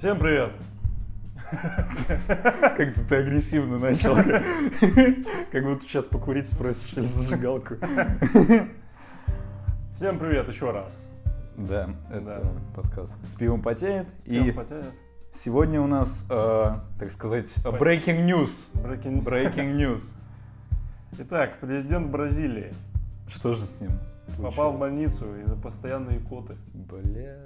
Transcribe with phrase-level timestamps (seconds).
[0.00, 0.54] Всем привет!
[1.50, 4.14] Как-то ты агрессивно начал.
[5.52, 7.74] Как будто сейчас покурить спросишь или зажигалку.
[9.94, 10.98] Всем привет еще раз.
[11.58, 14.06] Да, это подкаст «С пивом потеет».
[14.24, 14.94] Пьем И потянет.
[15.34, 18.70] сегодня у нас, э, так сказать, breaking news.
[18.72, 20.14] Breaking- news.
[21.18, 22.72] Итак, президент Бразилии
[23.28, 23.90] Что же с ним?
[24.38, 26.56] попал в больницу из-за постоянной икоты.
[26.72, 27.42] Бля.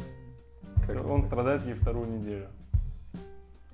[0.86, 2.48] Как Он страдает ей вторую неделю.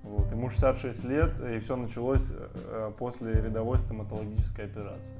[0.03, 0.31] Вот.
[0.33, 5.15] Ему 66 лет, и все началось э, после рядовой стоматологической операции.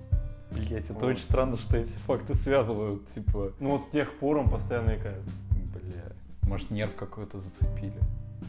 [0.53, 1.03] Блять, это Вот.
[1.05, 5.23] очень странно, что эти факты связывают, типа, Ну вот с тех пор он постоянно икает.
[5.53, 6.03] бля,
[6.49, 8.01] может нерв какой-то зацепили?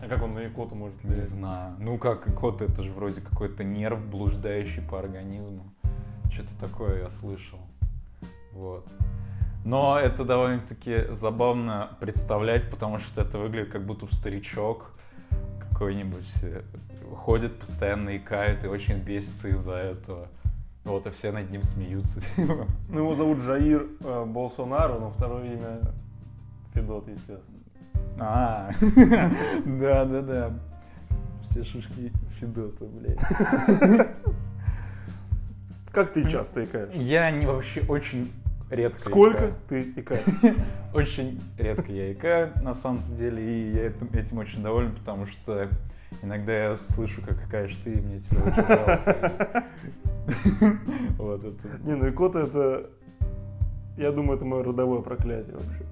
[0.01, 1.29] А как он на икоту может Не влиять?
[1.29, 1.75] знаю.
[1.79, 5.63] Ну как, кот это же вроде какой-то нерв, блуждающий по организму.
[6.31, 7.59] Что-то такое я слышал.
[8.53, 8.87] Вот.
[9.63, 14.91] Но это довольно-таки забавно представлять, потому что это выглядит как будто старичок
[15.59, 16.61] какой-нибудь э,
[17.15, 20.27] ходит, постоянно икает и очень бесится из-за этого.
[20.83, 22.21] Вот, и все над ним смеются.
[22.37, 25.79] Ну его зовут Жаир э, Болсонару, но второе имя
[26.73, 27.59] Федот, естественно.
[28.19, 28.71] А,
[29.65, 30.53] да-да-да.
[31.43, 33.19] Все шишки Федота, блядь.
[35.91, 36.93] Как ты часто икаешь?
[36.93, 38.31] Я не вообще очень
[38.71, 39.55] редко Сколько икаю.
[39.67, 40.55] ты икаешь?
[40.93, 45.69] Очень редко я икаю, на самом-то деле, и я этим, очень доволен, потому что
[46.21, 49.63] иногда я слышу, как икаешь ты, и мне тебя очень жалко.
[51.17, 51.67] Вот это.
[51.83, 52.89] Не, ну икота это...
[53.97, 55.83] Я думаю, это мое родовое проклятие вообще.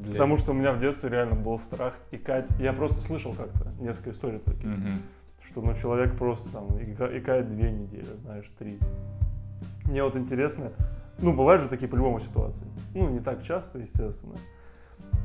[0.00, 0.12] блядь.
[0.12, 2.48] Потому что у меня в детстве реально был страх икать.
[2.58, 5.02] Я просто слышал как-то несколько историй таких, Мгм.
[5.44, 8.78] что ну, человек просто там ика- икает две недели, знаешь, три.
[9.84, 10.72] Мне вот интересно,
[11.18, 12.66] ну, бывают же такие по-любому ситуации.
[12.94, 14.36] Ну, не так часто, естественно.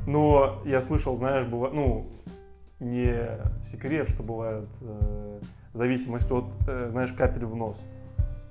[0.06, 2.06] Но я слышал, знаешь, бывает, ну,
[2.80, 3.16] не
[3.62, 5.40] секрет, что бывает э,
[5.72, 7.82] зависимость от, э, знаешь, капель в нос.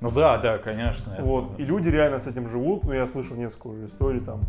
[0.02, 1.12] Ну да, да, конечно.
[1.14, 1.60] это- Вот.
[1.60, 2.84] И люди реально с этим живут.
[2.86, 4.42] Ну, я слышал несколько уже историй, там,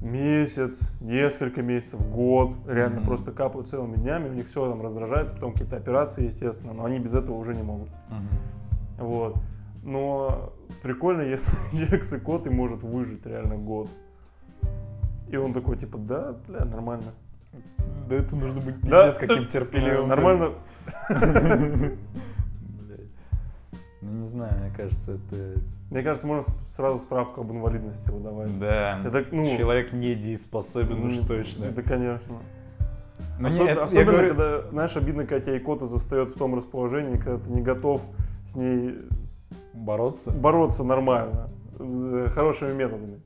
[0.00, 2.54] месяц, несколько месяцев, год.
[2.68, 3.06] Реально Мгм.
[3.06, 4.28] просто капают целыми днями.
[4.28, 6.72] У них все там раздражается, потом какие-то операции, естественно.
[6.72, 7.88] Но они без этого уже не могут.
[8.10, 8.28] Мгм.
[8.98, 9.36] Вот.
[9.86, 10.52] Но
[10.82, 13.88] прикольно, если человек с икотой может выжить реально год.
[15.30, 17.12] И он такой, типа, да, бля, нормально.
[18.08, 19.06] Да это нужно быть Да.
[19.06, 20.08] пиздец каким терпеливым.
[20.08, 20.50] Нормально.
[24.02, 25.60] Ну не знаю, мне кажется, это...
[25.90, 28.56] Мне кажется, можно сразу справку об инвалидности выдавать.
[28.58, 31.70] Да, Это, ну, человек недееспособен уж Ну, точно.
[31.70, 32.36] Да, конечно.
[33.40, 36.54] Но Особ- не- это- особенно, говорю- когда, знаешь, обидно, когда тебя икота застает в том
[36.54, 38.02] расположении, когда ты не готов
[38.46, 38.96] с ней
[39.76, 40.30] Бороться?
[40.32, 41.48] бороться нормально,
[41.78, 43.20] э, хорошими методами.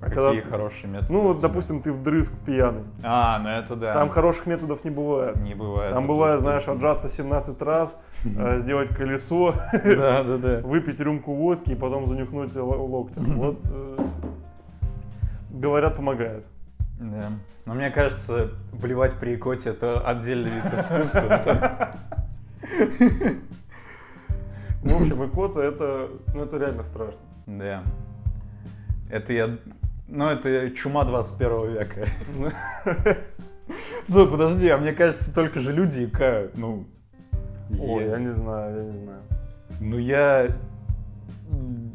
[0.00, 1.12] А когда- какие хорошие методы?
[1.14, 2.82] Ну, вот, допустим, ты вдрызг пьяный.
[3.02, 3.94] А, ну это да.
[3.94, 5.36] Там хороших методов не бывает.
[5.42, 5.92] Не бывает.
[5.94, 10.56] Там бывает, знаешь, отжаться 17 раз, э, сделать колесо, Да, да, да.
[10.62, 13.38] выпить рюмку водки и потом занюхнуть локтем.
[13.38, 13.96] Вот, э,
[15.50, 16.44] говорят, помогает.
[17.00, 17.32] Да.
[17.64, 21.94] Но мне кажется, блевать при икоте это отдельный вид искусства.
[24.84, 27.20] В общем, икота это, ну, это реально страшно.
[27.46, 27.82] Да.
[29.10, 29.58] Это я...
[30.08, 32.06] Ну, это чума 21 века.
[34.08, 36.56] Стой, подожди, а мне кажется, только же люди икают.
[36.58, 36.86] Ну,
[37.78, 39.22] Ой, я не знаю, я не знаю.
[39.80, 40.48] ну я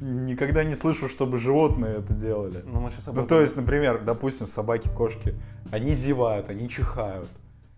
[0.01, 2.63] никогда не слышу, чтобы животные это делали.
[2.71, 5.35] Ну, мы сейчас об Ну, этом- то есть, например, допустим, собаки, кошки,
[5.71, 7.29] они зевают, они чихают,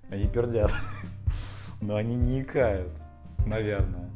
[0.09, 0.71] они пердят,
[1.81, 2.89] но они не икают,
[3.45, 4.09] наверное.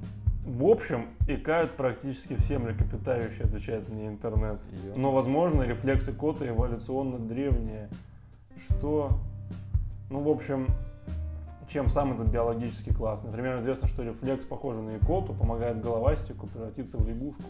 [0.45, 4.61] В общем, икают практически все млекопитающие, отвечает мне интернет.
[4.95, 7.89] Но, возможно, рефлексы кота эволюционно древние.
[8.69, 9.17] Что?
[10.11, 10.67] Ну, в общем,
[11.67, 13.23] чем сам этот биологический класс?
[13.23, 17.43] Например, известно, что рефлекс, похожий на икоту, помогает головастику превратиться в лягушку.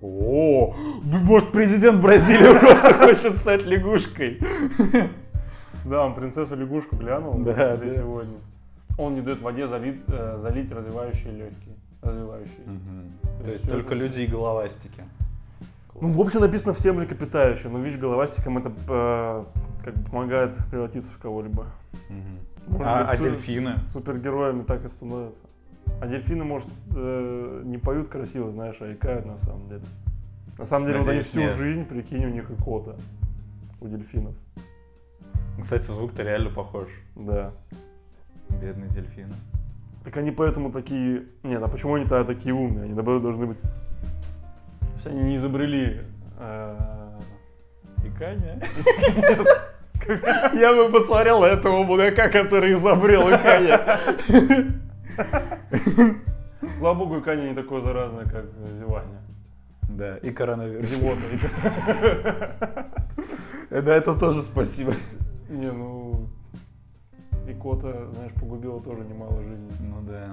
[0.00, 4.40] О, ну, может, президент Бразилии просто хочет стать лягушкой.
[5.84, 7.78] Да, он принцессу лягушку глянул да.
[7.78, 8.36] сегодня.
[8.98, 11.76] Он не дает воде залить, э, залить развивающие легкие.
[12.02, 12.56] Развивающие.
[13.42, 15.04] То есть всё только это- люди и головастики.
[16.00, 19.44] Ну, в общем, написано все млекопитающие, но видишь, головастикам это э,
[19.84, 21.66] как бы помогает превратиться в кого-либо.
[22.08, 22.38] Мгм.
[22.68, 23.72] Может А- а су- дельфины?
[23.82, 25.44] Супергероями так и становятся.
[26.00, 29.82] А дельфины, может, э, не поют красиво, знаешь, а икают на самом деле.
[30.56, 31.56] На самом деле, вот они Надеюсь, всю нет.
[31.56, 32.96] жизнь, прикинь, у них икота.
[33.80, 34.36] У дельфинов.
[35.60, 36.88] Кстати, звук-то реально похож.
[37.16, 37.52] Да.
[38.60, 39.34] Бедные дельфины.
[40.04, 41.24] Так они поэтому такие...
[41.42, 42.84] Нет, а почему они тогда такие умные?
[42.84, 43.60] Они, наоборот, должны быть...
[43.60, 46.00] То есть они не изобрели...
[46.38, 46.76] э,
[48.04, 48.60] Икание?
[50.54, 53.78] Я бы посмотрел этого мудака, который изобрел Икане.
[56.78, 58.46] Слава богу, Икани не такое заразное, как
[58.78, 59.20] зевание.
[59.88, 60.88] Да, и коронавирус.
[60.88, 61.20] Зевота.
[63.70, 64.94] На это тоже спасибо.
[65.48, 66.07] Не, ну...
[67.48, 69.70] Икота, знаешь, погубила тоже немало жизней.
[69.80, 70.28] Ну да.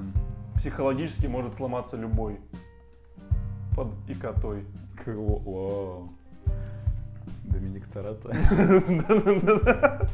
[0.55, 2.39] Психологически может сломаться любой.
[3.75, 4.65] Под икотой.
[5.05, 6.09] Вау.
[7.45, 8.35] Доминик Тарата.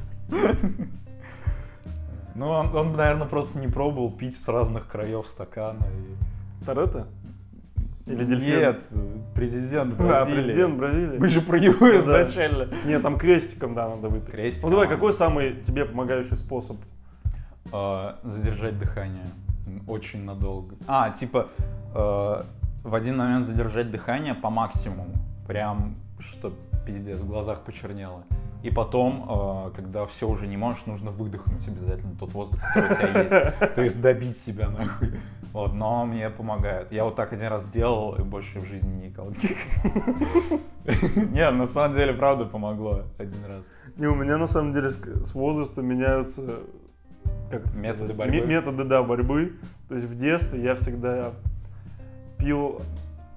[2.33, 5.79] Ну, он, он, наверное, просто не пробовал пить с разных краев стакана.
[5.79, 6.65] И...
[6.65, 7.07] Торетто?
[8.05, 8.59] Или дельфин?
[8.59, 8.83] Нет,
[9.35, 10.41] президент А, Бразилии.
[10.41, 11.17] президент Бразилии.
[11.19, 12.23] Мы же про него Да.
[12.23, 12.69] изначально.
[12.85, 14.31] Нет, там крестиком, да, надо выпить.
[14.31, 16.77] Крестиком, Ну давай, какой самый тебе помогающий способ?
[17.71, 19.27] А, задержать дыхание.
[19.87, 20.75] Очень надолго.
[20.87, 21.47] А, типа,
[21.93, 22.43] э,
[22.83, 25.13] в один момент задержать дыхание по максимуму.
[25.47, 26.53] Прям, что
[26.85, 28.23] пиздец, в глазах почернело.
[28.63, 32.95] И потом, э, когда все уже не можешь, нужно выдохнуть обязательно тот воздух, который у
[32.95, 33.73] тебя есть.
[33.75, 35.13] То есть добить себя нахуй.
[35.53, 36.91] Вот, но мне помогает.
[36.91, 39.31] Я вот так один раз сделал и больше в жизни не икал.
[41.31, 43.65] Не, на самом деле, правда помогло один раз.
[43.97, 46.61] Не, у меня на самом деле с, с возрастом меняются
[47.49, 48.17] как это Методы сказать?
[48.17, 48.37] борьбы?
[48.37, 49.53] Ме- методы, да, борьбы.
[49.87, 51.33] То есть в детстве я всегда
[52.37, 52.81] пил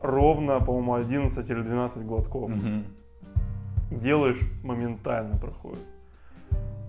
[0.02, 2.50] ровно, по-моему, 11 или 12 глотков.
[2.50, 2.84] Мгм.
[3.90, 5.82] Делаешь, моментально проходит.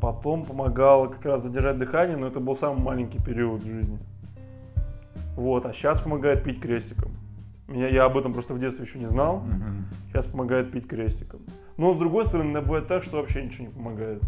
[0.02, 3.98] Потом помогало как раз задержать дыхание, но это был самый маленький период в жизни.
[5.36, 7.12] Вот, а сейчас помогает пить крестиком.
[7.68, 9.38] Меня, я об этом просто в детстве еще не знал.
[9.40, 9.86] Мгм.
[10.10, 11.42] Сейчас помогает пить крестиком.
[11.78, 14.22] Но с другой стороны, бывает так, что вообще ничего не помогает.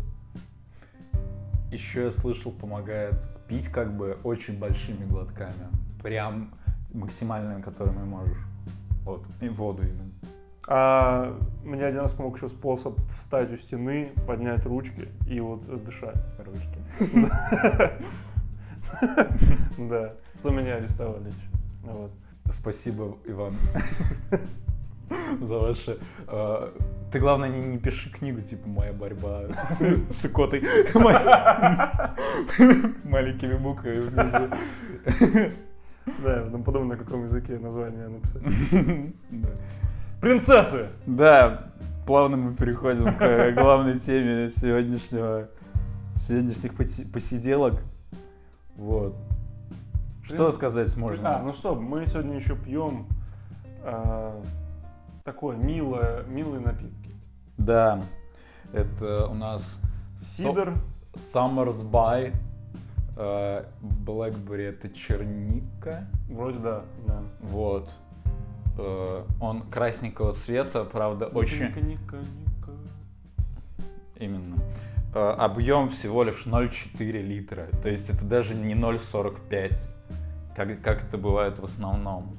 [1.71, 3.15] Еще я слышал, помогает
[3.47, 5.67] пить как бы очень большими глотками.
[6.01, 6.53] Прям
[6.93, 8.37] максимальными, которыми можешь.
[9.03, 10.11] Вот, и воду именно.
[10.69, 16.17] А мне один раз помог еще способ встать у стены, поднять ручки и вот дышать.
[16.39, 16.79] Ручки.
[19.77, 20.13] Да.
[20.39, 22.09] Что меня арестовали еще.
[22.51, 23.51] Спасибо, Иван,
[25.41, 25.97] за ваше...
[26.27, 26.69] э,
[27.11, 29.79] Ты, главное, не, не пиши книгу, типа «Моя борьба с,
[30.21, 30.63] с икотой».
[33.03, 35.51] Маленькими буквами внизу.
[36.23, 38.41] Да, потом подумай, на каком языке название написать.
[40.21, 40.87] Принцессы!
[41.05, 41.73] Да,
[42.05, 45.49] плавно мы переходим к главной теме сегодняшнего,
[46.15, 46.75] сегодняшних
[47.11, 47.81] посиделок.
[48.77, 49.17] Вот.
[50.23, 51.41] Что сказать А, можно?
[51.43, 53.05] ну что, мы сегодня еще пьем
[53.83, 54.41] а,
[55.27, 57.11] такое милое, милые напитки.
[57.57, 58.01] Да,
[58.71, 59.77] это у нас
[60.17, 60.73] Сидор,
[61.15, 62.33] Summer's By.
[63.17, 63.65] э,
[64.05, 66.07] Blackberry это черника.
[66.29, 67.21] вроде да, да.
[67.41, 67.89] Вот.
[68.77, 71.65] Э, Он красненького цвета, правда, очень...
[71.65, 72.71] Ника, ника, ника.
[74.15, 74.55] Именно.
[75.13, 77.67] Э, Объем всего лишь 0,4 литра.
[77.83, 79.77] То есть это даже не 0,45,
[80.55, 82.37] как, как это бывает в основном.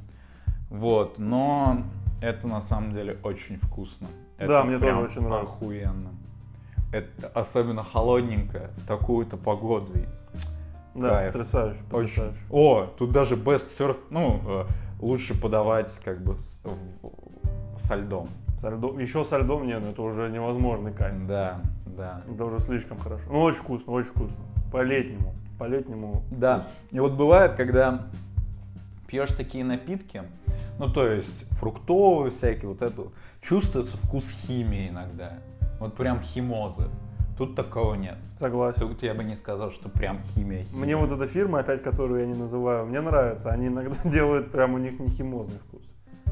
[0.70, 1.82] Вот, но
[2.20, 4.06] это на самом деле очень вкусно.
[4.38, 5.54] Это Да, мне тоже очень нравится.
[5.56, 6.10] Охуенно.
[6.92, 9.92] Это особенно холодненько в такую-то погоду.
[10.94, 11.32] Да, Кайф.
[11.32, 11.90] потрясающе, Очень.
[11.90, 12.38] потрясающе.
[12.50, 14.64] О, тут даже best served, ну, э,
[15.00, 18.28] лучше подавать как бы с- в- со льдом.
[18.58, 21.26] Со льдом, еще со льдом нет, это уже невозможный кайф.
[21.26, 22.22] Да, да.
[22.32, 23.24] Это уже слишком хорошо.
[23.30, 24.42] Ну, очень вкусно, очень вкусно.
[24.72, 25.34] По-летнему.
[25.58, 26.22] По-летнему.
[26.30, 26.60] Да.
[26.60, 26.72] вкусно.
[26.90, 28.06] И вот бывает, когда
[29.08, 30.22] пьешь такие напитки,
[30.78, 33.08] ну то есть фруктовые всякие, вот это,
[33.40, 35.38] чувствуется вкус химии иногда.
[35.80, 36.88] Вот прям химозы.
[37.36, 38.18] Тут такого нет.
[38.34, 38.80] Согласен.
[38.80, 40.64] Тут я бы не сказал, что прям химия.
[40.64, 40.84] химия.
[40.84, 43.50] Мне вот эта фирма, опять которую я не называю, мне нравится.
[43.50, 45.82] Они иногда делают прям у них не химозный вкус,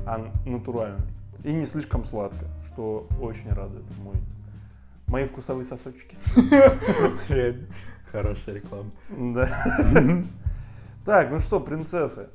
[0.05, 1.07] а натуральный.
[1.45, 4.17] И не слишком сладко, что очень радует мой,
[5.07, 6.17] мои вкусовые сосочки.
[8.11, 8.91] Хорошая реклама.
[9.11, 9.49] Да.
[11.07, 12.31] Так, ну что, принцессы,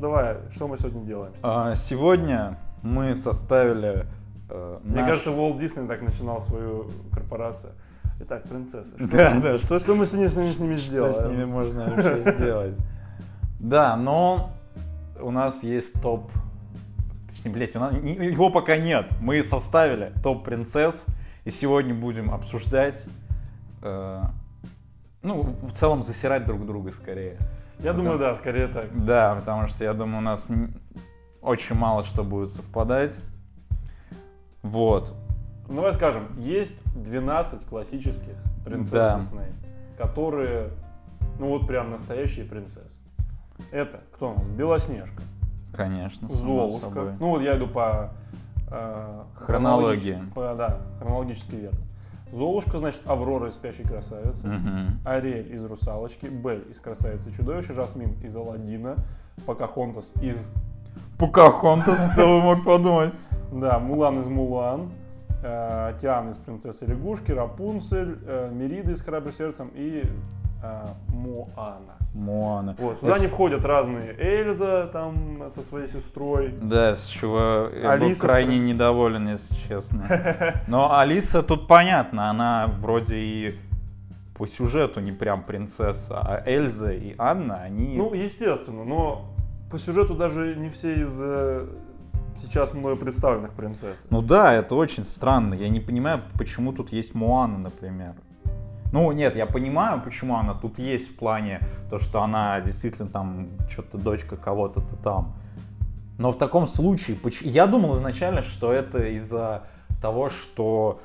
[0.00, 1.32] давай, что мы сегодня делаем?
[1.42, 4.06] А, Сегодня мы составили
[4.50, 7.72] э, Мне наш- кажется, Уолт Дисней так начинал свою корпорацию.
[8.20, 8.96] Итак, принцессы.
[8.96, 11.14] Что, Да, да, что что мы с ними, с ними, с ними Что сделаем?
[11.14, 12.76] с ними можно вообще сделать?
[13.58, 14.50] Да, но
[15.20, 16.30] у нас есть топ...
[17.28, 17.94] Точнее, блядь, у нас...
[17.94, 19.10] его пока нет.
[19.20, 21.04] Мы составили топ принцесс,
[21.44, 23.06] и сегодня будем обсуждать...
[23.82, 24.22] э,
[25.22, 27.38] ну, в целом засирать друг друга скорее.
[27.80, 29.04] Я думаю, да, скорее так.
[29.04, 30.48] Да, потому что я думаю, у нас
[31.42, 33.20] очень мало что будет совпадать.
[34.62, 35.14] Вот.
[35.68, 39.18] Ну, давай скажем, есть 12 классических принцесс Да.
[39.18, 39.52] Дисней,
[39.98, 40.70] которые,
[41.38, 43.00] ну вот прям настоящие принцессы.
[43.70, 44.46] Это кто у нас?
[44.48, 45.22] Белоснежка,
[45.74, 46.28] Конечно.
[46.28, 47.16] Золушка.
[47.20, 48.10] Ну вот я иду по
[48.70, 50.18] э, Хронологии.
[50.34, 51.78] по- да, хронологически верно.
[52.32, 54.46] Золушка, значит, Аврора из «Спящей красавицы».
[54.46, 55.00] Мгм.
[55.04, 58.96] Ариэль из «Русалочки», Бель из «Красавицы и чудовища», Жасмин из «Аладдина»,
[59.46, 60.50] Покахонтас из...
[61.18, 63.12] Покахонтас, кто бы мог подумать.
[63.52, 64.90] Да, Мулан из «Мулан»,
[65.44, 70.02] э, Тиан из «Принцессы лягушки», Рапунцель, э, Мерида из «Храбрым сердцем» и
[71.08, 71.94] Моана.
[72.14, 72.76] Моана.
[72.78, 76.54] Вот, сюда Это не входят разные Эльза там со своей сестрой.
[76.62, 80.62] Да, с чего я Алиса был крайне стра- недоволен, если честно.
[80.68, 83.58] Но Алиса тут понятно, она вроде и
[84.34, 87.96] по сюжету не прям принцесса, а Эльза и Анна, они...
[87.96, 89.32] Ну, естественно, но
[89.70, 91.66] по сюжету даже не все из э,
[92.40, 94.06] сейчас мною представленных принцесс.
[94.10, 95.54] Ну да, это очень странно.
[95.54, 98.14] Я не понимаю, почему тут есть Моана, например.
[98.94, 101.58] Ну, нет, я понимаю, почему она тут есть в плане
[101.90, 105.34] то, что она действительно там что-то дочка кого-то-то там.
[106.16, 109.64] Но в таком случае, я думал изначально, что это из-за
[110.00, 111.00] того, что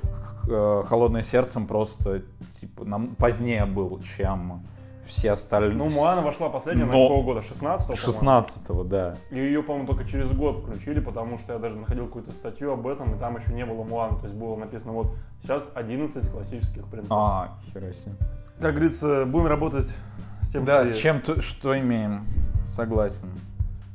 [0.47, 2.21] э, Холодное сердцем просто
[2.61, 4.61] типа нам позднее был, чем
[5.09, 5.75] все остальные.
[5.75, 7.41] Ну, Муана вошла последняя на Но- какого года?
[7.41, 9.17] 16 16-го, да.
[9.31, 12.87] И ее, по-моему, только через год включили, потому что я даже находил какую-то статью об
[12.87, 14.17] этом, и там еще не было Муаны.
[14.19, 17.11] То есть было написано, вот, сейчас 11 классических принцесс.
[17.11, 18.13] А, хера себе.
[18.61, 19.95] Как говорится, будем работать
[20.41, 21.01] с тем, Да, что с есть.
[21.01, 22.25] чем то, что имеем.
[22.65, 23.29] Согласен.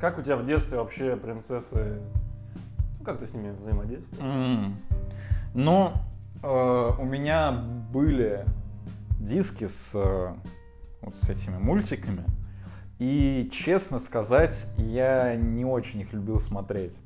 [0.01, 2.01] Как у тебя в детстве вообще принцессы...
[2.99, 4.23] Ну, как ты с ними взаимодействуешь?
[4.23, 4.77] М.
[5.55, 5.93] Ну,
[6.43, 8.45] э, у меня были
[9.21, 10.35] диски с э,
[11.05, 12.25] вот с этими мультиками.
[12.99, 16.99] И, честно сказать, я не очень их любил смотреть.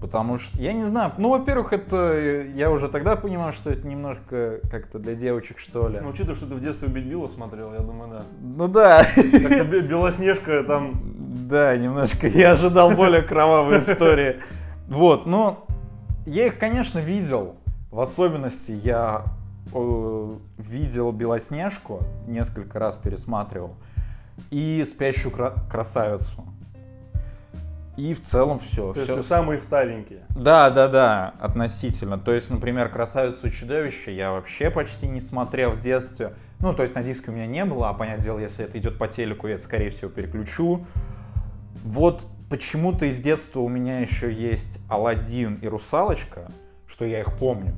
[0.00, 2.18] Потому что, я не знаю, ну, во-первых, это,
[2.54, 6.00] я уже тогда понимал, что это немножко как-то для девочек, что ли.
[6.00, 8.22] Ну, учитывая, что ты в детстве «Убить Билла» смотрел, я думаю, да.
[8.40, 10.94] Ну да, Как-то Бе- Белоснежка там...
[11.48, 12.28] Да, немножко.
[12.28, 14.40] Я ожидал более кровавой истории.
[14.88, 15.66] Вот, но
[16.24, 17.56] я их, конечно, видел.
[17.90, 19.24] В особенности я
[19.72, 23.76] видел Белоснежку, несколько раз пересматривал,
[24.50, 26.44] и Спящую кра- красавицу.
[27.96, 28.94] И в целом все.
[28.94, 30.20] То есть ты самые старенькие.
[30.30, 32.18] Да, да, да, относительно.
[32.18, 36.34] То есть, например, «Красавицу и чудовище» я вообще почти не смотрел в детстве.
[36.60, 38.96] Ну, то есть на диске у меня не было, а понятное дело, если это идет
[38.96, 40.86] по телеку, я это, скорее всего, переключу.
[41.84, 46.50] Вот почему-то из детства у меня еще есть Алладин и Русалочка,
[46.86, 47.74] что я их помню.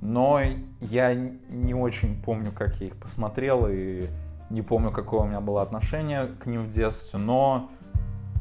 [0.00, 0.40] Но
[0.80, 4.06] я не очень помню, как я их посмотрел, и
[4.48, 7.70] не помню, какое у меня было отношение к ним в детстве, но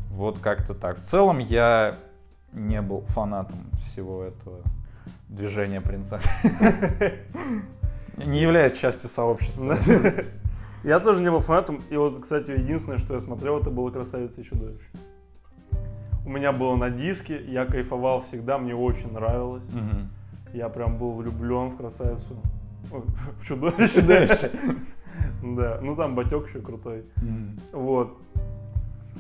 [0.10, 0.98] вот как-то так.
[0.98, 1.96] В целом я
[2.52, 4.62] не был фанатом всего этого
[5.28, 6.28] движения принцесс.
[8.18, 9.78] Не являюсь частью сообщества.
[10.84, 11.84] Я тоже не был фанатом.
[11.90, 14.88] И вот, кстати, единственное, что я смотрел, это было «Красавица и чудовище».
[16.26, 19.64] У меня было на диске, я кайфовал всегда, мне очень нравилось.
[20.54, 22.36] Я прям был влюблен в красавицу.
[22.92, 23.02] Ой,
[23.40, 24.02] в чудовище.
[24.02, 24.52] Чудовище.
[25.44, 27.06] Да, ну там батек еще крутой.
[27.72, 28.18] Вот.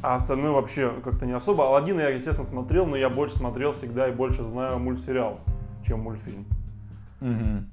[0.01, 1.65] А остальное вообще как-то не особо.
[1.67, 5.39] Алладина я, естественно, смотрел, но я больше смотрел всегда и больше знаю мультсериал,
[5.85, 6.45] чем мультфильм.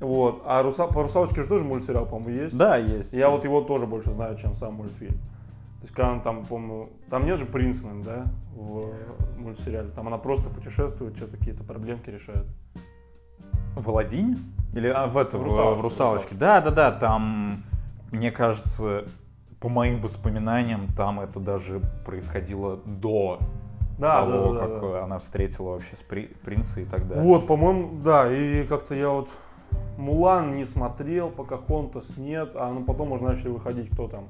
[0.01, 0.43] Вот.
[0.45, 0.87] А Руса...
[0.87, 2.57] по Русалочке же тоже мультсериал, по-моему, есть.
[2.57, 3.13] Да, есть.
[3.13, 5.15] Я вот его тоже больше знаю, чем сам мультфильм.
[5.15, 8.93] То есть, когда он там, помню, там нет же Принцены, да, в
[9.37, 9.91] мультсериале.
[9.91, 12.47] Там она просто путешествует, что-то какие-то проблемки решает.
[13.77, 14.37] В Аладдине?
[14.75, 16.35] Или а, в, это, В в, «Русалочке», в «Русалочке».
[16.35, 17.63] Да, да, да, там,
[18.11, 19.05] мне кажется,
[19.61, 23.39] по моим воспоминаниям, там это даже происходило до
[23.99, 24.87] Да, того, да, да, как да.
[24.87, 27.25] э, она встретила вообще с при- принца и так далее.
[27.25, 29.31] Вот, по-моему, да, и как-то я вот
[29.97, 34.25] Мулан не смотрел, Покахонтас нет, а ну потом уже начали выходить кто там?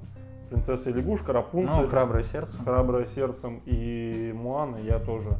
[0.50, 2.52] Принцесса и лягушка, Рапунцель, Ну, храброе сердце.
[2.62, 5.30] Храброе сердцем и Муана я тоже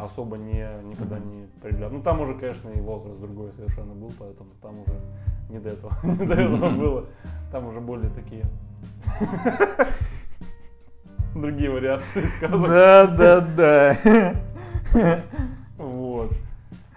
[0.00, 1.98] особо не, никогда не приглядывал.
[1.98, 4.94] Ну там уже, конечно, и возраст другой совершенно был, поэтому там уже
[5.50, 7.06] не до этого, не до этого было.
[7.50, 8.44] Там уже более такие
[11.34, 12.68] другие вариации сказок.
[12.68, 15.20] Да, да, да.
[15.76, 16.32] Вот.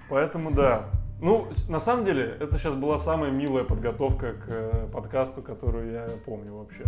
[0.09, 0.85] Поэтому да.
[1.21, 6.07] Ну, на самом деле, это сейчас была самая милая подготовка к э, подкасту, которую я
[6.25, 6.83] помню вообще.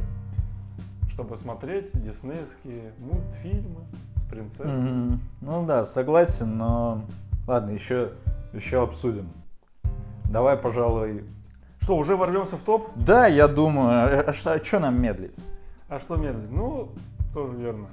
[1.09, 3.81] Чтобы смотреть диснеевские мультфильмы
[4.27, 4.89] с принцессами.
[4.89, 5.21] Мгм.
[5.41, 7.03] Ну да, согласен, но
[7.47, 8.11] ладно, еще,
[8.53, 9.29] еще обсудим.
[10.25, 11.23] Давай, пожалуй.
[11.79, 12.89] Что, уже ворвемся в топ?
[12.95, 15.37] Да, я думаю, а что, нам медлить?
[15.87, 16.51] А что медлить?
[16.51, 16.89] Ну,
[17.33, 17.87] тоже верно.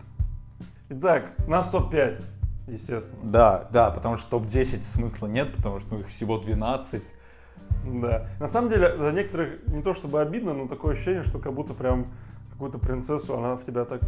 [0.88, 2.20] Итак, нас топ-5,
[2.66, 3.20] естественно.
[3.24, 7.02] Да, да, потому что топ-10 смысла нет, потому что ну, их всего 12.
[8.02, 8.26] Да.
[8.40, 11.74] На самом деле, за некоторых не то чтобы обидно, но такое ощущение, что как будто
[11.74, 12.08] прям
[12.54, 14.00] какую-то принцессу, она в тебя так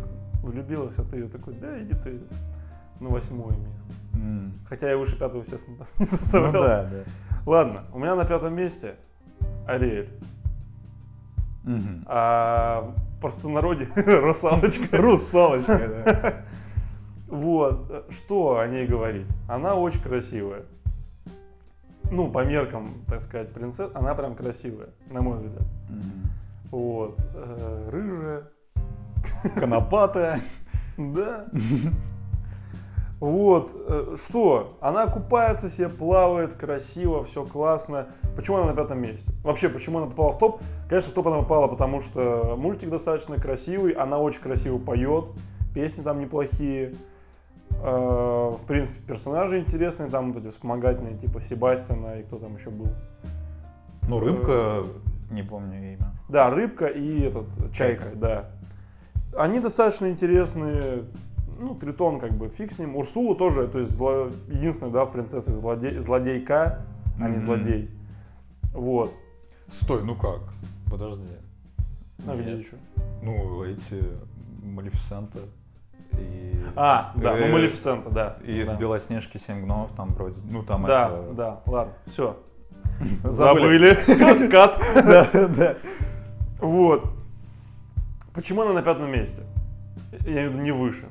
[0.43, 2.21] влюбилась, а ты ее такой, да, иди ты
[3.01, 3.95] на восьмое место.
[4.15, 4.53] М.
[4.69, 6.53] Хотя я выше пятого, естественно, там не Ну составлял.
[6.53, 6.99] да, да.
[7.45, 8.95] Ладно, у меня на пятом месте
[9.67, 10.09] Ариэль.
[11.65, 12.05] Мгм.
[12.07, 14.97] А в простонародье русалочка.
[14.97, 16.35] Русалочка, да.
[17.29, 19.27] Вот, что о ней говорить?
[19.49, 20.63] Она очень красивая.
[22.13, 25.65] Ну, по меркам, так сказать, принцесс, она прям красивая, на мой взгляд.
[25.91, 26.31] Мгм.
[26.71, 28.43] Вот, э, рыжая,
[29.55, 30.41] Конопатая.
[30.97, 31.47] да.
[33.19, 34.77] Вот, э, что?
[34.83, 38.09] Она купается себе, плавает, красиво, все классно.
[38.37, 39.33] Почему она на пятом месте?
[39.43, 40.61] Вообще, почему она попала в топ?
[40.89, 45.31] Конечно, в топ она попала, потому что мультик достаточно красивый, она очень красиво поет,
[45.75, 46.95] песни там неплохие.
[47.71, 52.69] Э, В принципе, персонажи интересные, там вот эти вспомогательные, типа Себастьяна и кто там еще
[52.69, 52.89] был.
[54.09, 54.83] Ну, рыбка,
[55.31, 56.13] не помню имя.
[56.29, 58.17] Да, рыбка и этот чайка, Чайка.
[58.17, 58.51] да.
[59.37, 61.05] Они достаточно интересные.
[61.59, 62.97] Ну, Тритон как бы фиг с ним.
[62.97, 64.29] Урсула тоже, то есть зло...
[64.49, 65.99] единственная, да, в принцессах злодей...
[65.99, 66.85] злодейка,
[67.19, 67.91] а не злодей.
[68.73, 69.13] Вот.
[69.69, 70.41] Стой, ну как?
[70.91, 71.33] Подожди.
[72.27, 72.65] А где Нет.
[72.65, 72.77] еще?
[73.23, 74.03] Ну, эти
[74.63, 75.41] Малефисента
[76.13, 76.55] и...
[76.77, 78.39] А, да, ну э, Малефисента, да.
[78.45, 78.75] И да.
[78.75, 81.33] в Белоснежке семь гномов там вроде, ну там Да, это...
[81.33, 82.37] да, ладно, все.
[83.25, 83.95] Забыли.
[84.51, 84.81] Кат.
[84.95, 85.75] Да, да.
[86.61, 87.05] Вот.
[88.35, 89.43] Почему она на пятом месте?
[90.27, 91.07] Я имею в виду не выше.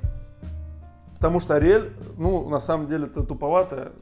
[1.16, 3.94] Потому что Ариэль, ну, на самом деле, это туповатая,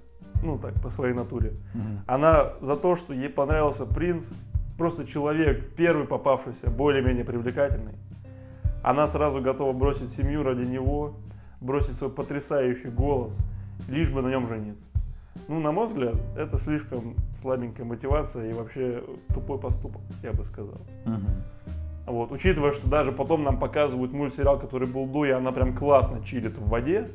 [0.44, 1.54] ну, так, по своей натуре.
[2.06, 4.30] Она за то, что ей понравился принц,
[4.78, 7.94] просто человек, первый попавшийся, более-менее привлекательный.
[8.82, 11.16] Она сразу готова бросить семью ради него,
[11.62, 13.38] бросить свой потрясающий голос,
[13.88, 14.88] лишь бы на нем жениться.
[15.48, 20.82] Ну, на мой взгляд, это слишком слабенькая мотивация и вообще тупой поступок, я бы сказал.
[21.06, 21.44] Мгм.
[22.06, 26.24] Вот, учитывая, что даже потом нам показывают мультсериал, который был до, и она прям классно
[26.24, 27.12] чилит в воде.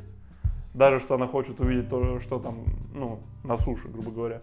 [0.73, 4.41] Даже что она хочет увидеть то, что там, ну, на суше, грубо говоря.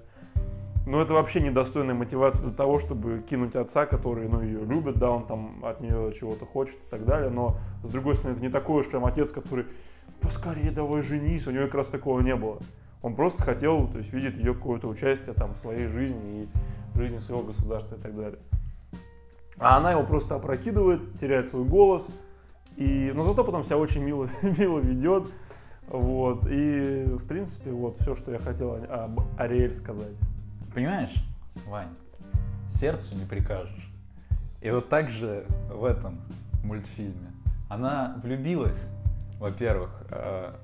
[0.87, 5.11] Но это вообще недостойная мотивация для того, чтобы кинуть отца, который, ну, ее любит, да,
[5.11, 7.29] он там от нее чего-то хочет и так далее.
[7.29, 9.67] Но, с другой стороны, это не такой уж прям отец, который,
[10.21, 12.59] поскорее давай женись, у него как раз такого не было.
[13.07, 16.49] Он просто хотел, то есть, видеть ее какое-то участие там в своей жизни и
[16.93, 18.41] в жизни своего государства и так далее.
[19.59, 22.09] А она его просто опрокидывает, теряет свой голос.
[22.75, 25.23] И, но зато потом себя очень мило, мило ведет.
[25.87, 26.49] Вот.
[26.51, 30.17] И, в принципе, вот все, что я хотел об Ариэль сказать.
[30.75, 31.15] Понимаешь,
[31.69, 31.95] Вань,
[32.69, 33.89] сердцу не прикажешь.
[34.61, 36.19] И вот так же в этом
[36.65, 37.31] мультфильме.
[37.69, 38.91] Она влюбилась,
[39.39, 40.55] во-первых, э,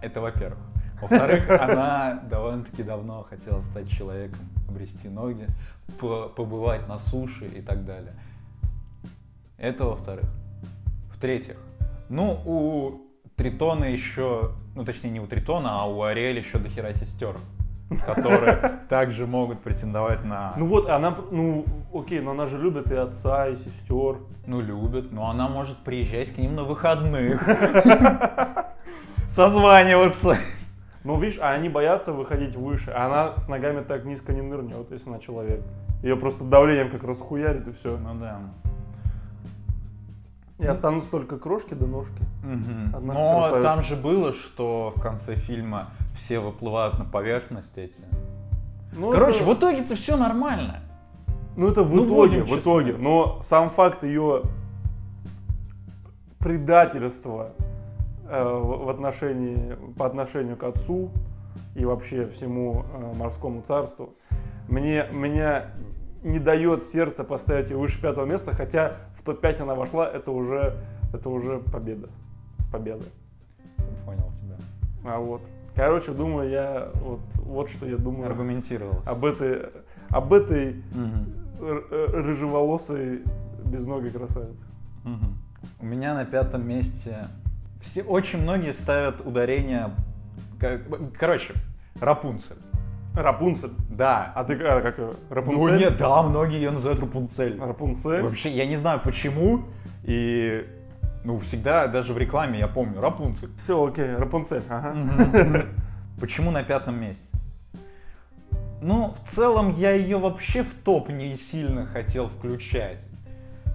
[0.00, 0.69] это во-первых.
[1.00, 5.46] Во-вторых, она довольно-таки давно хотела стать человеком, обрести ноги,
[5.98, 8.12] по- побывать на суше и так далее.
[9.58, 10.24] Это во-вторых.
[11.14, 11.56] В-третьих,
[12.08, 13.00] ну, у
[13.36, 17.36] Тритона еще, ну, точнее, не у Тритона, а у Ариэль еще до хера сестер,
[18.06, 20.54] которые также могут претендовать на...
[20.56, 24.18] Ну вот, она, ну, окей, но она же любит и отца, и сестер.
[24.46, 27.42] Ну, любят, но она может приезжать к ним на выходных.
[29.28, 30.36] Созваниваться.
[31.04, 32.90] Но видишь, а они боятся выходить выше.
[32.90, 35.62] А она с ногами так низко не нырнет, если она человек.
[36.02, 37.96] Ее просто давлением как раз хуярит и все.
[37.96, 38.40] Ну да.
[40.58, 42.22] И останутся только крошки да ножки.
[42.44, 42.94] Мгм.
[42.94, 43.62] Одна Но красавица.
[43.76, 48.02] там же было, что в конце фильма все выплывают на поверхность эти.
[48.92, 50.80] Ну, Короче, это- в итоге-то все нормально.
[51.56, 52.60] Ну это в Ну, итоге, в честны.
[52.60, 52.96] итоге.
[52.98, 54.42] Но сам факт ее
[56.38, 57.52] предательства
[58.30, 61.10] в в отношении, по отношению к отцу
[61.74, 64.14] и вообще всему э, морскому царству,
[64.68, 65.66] мне, меня
[66.22, 70.76] не дает сердце поставить ее выше пятого места, хотя в топ-5 она вошла, это уже,
[71.12, 72.08] это уже победа.
[72.72, 73.04] Победа.
[74.04, 74.56] Понял тебя.
[75.04, 75.42] А вот.
[75.74, 79.02] Короче, думаю, я вот, вот что я думаю Аргументировал.
[79.06, 79.70] об этой,
[80.08, 80.82] об этой
[81.60, 83.22] э, рыжеволосой
[83.64, 84.66] безногой красавице.
[85.04, 85.38] Мгм.
[85.80, 87.28] У меня на пятом месте
[87.80, 89.90] все очень многие ставят ударение.
[91.18, 91.54] Короче,
[92.00, 92.56] Рапунцель.
[93.14, 93.70] Рапунцель.
[93.90, 94.32] Да.
[94.34, 94.98] А ты а, как?
[94.98, 95.78] Ну Рапунцель?
[95.78, 97.58] нет, да, многие ее называют Рапунцель.
[97.58, 98.22] Рапунцель?
[98.22, 99.62] Вообще, я не знаю почему.
[100.04, 100.66] И
[101.24, 103.50] ну, всегда, даже в рекламе я помню, Рапунцель.
[103.56, 104.62] Все, окей, Рапунцель.
[104.68, 105.66] Ага.
[106.20, 107.26] Почему на пятом месте?
[108.80, 113.00] Ну, в целом, я ее вообще в топ не сильно хотел включать.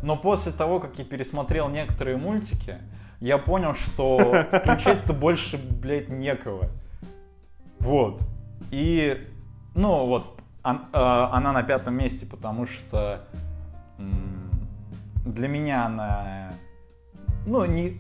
[0.02, 2.80] Но после того, как я пересмотрел некоторые мультики,
[3.26, 6.70] я понял, что включать-то больше, блядь, некого.
[7.80, 8.22] Вот.
[8.70, 9.28] И,
[9.74, 10.98] ну, вот, он- э,
[11.32, 13.28] она на пятом месте, потому что
[15.26, 16.54] для меня она,
[17.48, 17.98] ну, не,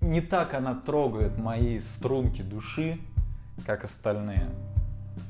[0.00, 2.98] не так она трогает мои струнки души,
[3.64, 4.48] как остальные.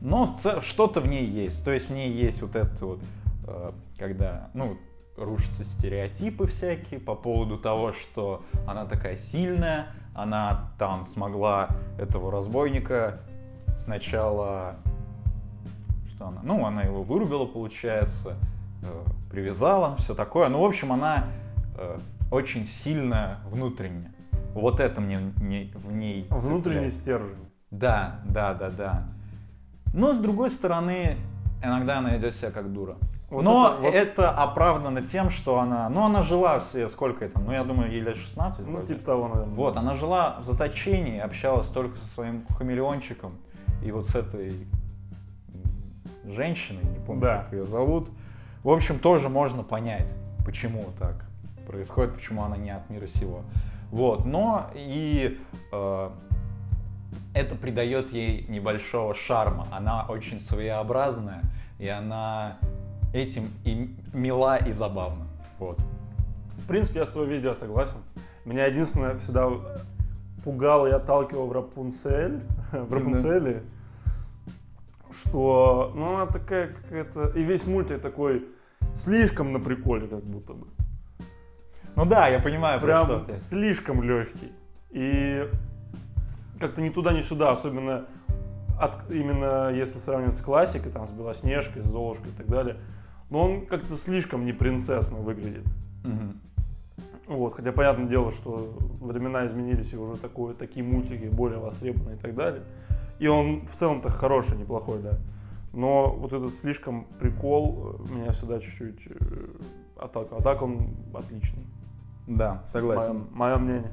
[0.01, 1.63] Но что-то в ней есть.
[1.65, 3.01] То есть в ней есть вот это вот,
[3.47, 4.79] э, когда, ну,
[5.25, 13.21] рушатся стереотипы всякие по поводу того, что она такая сильная, она там смогла этого разбойника
[13.79, 14.77] сначала,
[16.09, 18.37] что она, ну, она его вырубила, получается,
[18.83, 20.49] э, привязала, все такое.
[20.49, 21.25] Ну, в общем, она
[21.77, 21.99] э,
[22.31, 24.13] очень сильная внутренне.
[24.55, 26.93] Вот это мне не, в ней Внутренний цепляет.
[26.93, 27.49] стержень.
[27.71, 29.09] Да, да, да, да.
[29.95, 31.17] Но с другой стороны,
[31.63, 32.97] иногда она идет себя как дура.
[33.33, 37.41] Вот Но это- вот- это оправдано тем, что она, ну она жила все, сколько это,
[37.41, 38.67] ну я думаю, ей лет 16.
[38.67, 38.89] Ну, вроде.
[38.95, 39.55] типа того, наверное.
[39.55, 43.33] Вот, она жила в заточении, общалась только со своим хамелеончиком
[43.83, 44.53] и вот с этой
[46.27, 47.39] женщиной, не помню, Да.
[47.39, 48.09] как ее зовут.
[48.63, 50.13] В общем, тоже можно понять,
[50.45, 51.25] почему так
[51.67, 53.43] происходит, почему она не от мира сего.
[53.91, 55.41] Вот, но и
[55.73, 56.11] э,
[57.35, 59.67] это придает ей небольшого шарма.
[59.73, 61.41] Она очень своеобразная,
[61.79, 62.59] и она
[63.13, 65.27] этим и мила и забавна.
[65.59, 65.79] Вот.
[66.59, 67.97] В принципе, я с тобой везде согласен.
[68.45, 69.51] Меня единственное всегда
[70.45, 72.41] пугало и отталкивало в Рапунцель,
[72.73, 73.63] в Рапунцеле,
[75.13, 78.47] что, ну, она такая какая-то, и весь мультик такой
[78.95, 80.67] слишком на приколе, как будто бы.
[81.97, 83.33] Ну да, я понимаю, про что Прям ты.
[83.35, 84.53] слишком легкий.
[84.91, 85.49] И
[86.59, 88.07] как-то ни туда, ни сюда, особенно
[88.81, 92.77] от- именно если сравнивать с классикой, там, с Белоснежкой, с Золушкой и так далее.
[93.33, 95.65] Но он как-то слишком не принцессно выглядит.
[96.05, 96.39] Мгм.
[97.27, 102.19] Вот, хотя понятное дело, что времена изменились и уже такое, такие мультики более востребованы и
[102.19, 102.63] так далее.
[103.19, 105.19] И он в целом-то хороший, неплохой, да.
[105.73, 109.47] Но вот этот слишком прикол э, меня всегда чуть-чуть э,
[109.97, 110.41] отталкивал.
[110.41, 111.65] А так он отличный.
[112.27, 113.29] Да, согласен.
[113.33, 113.93] Мое, мнение.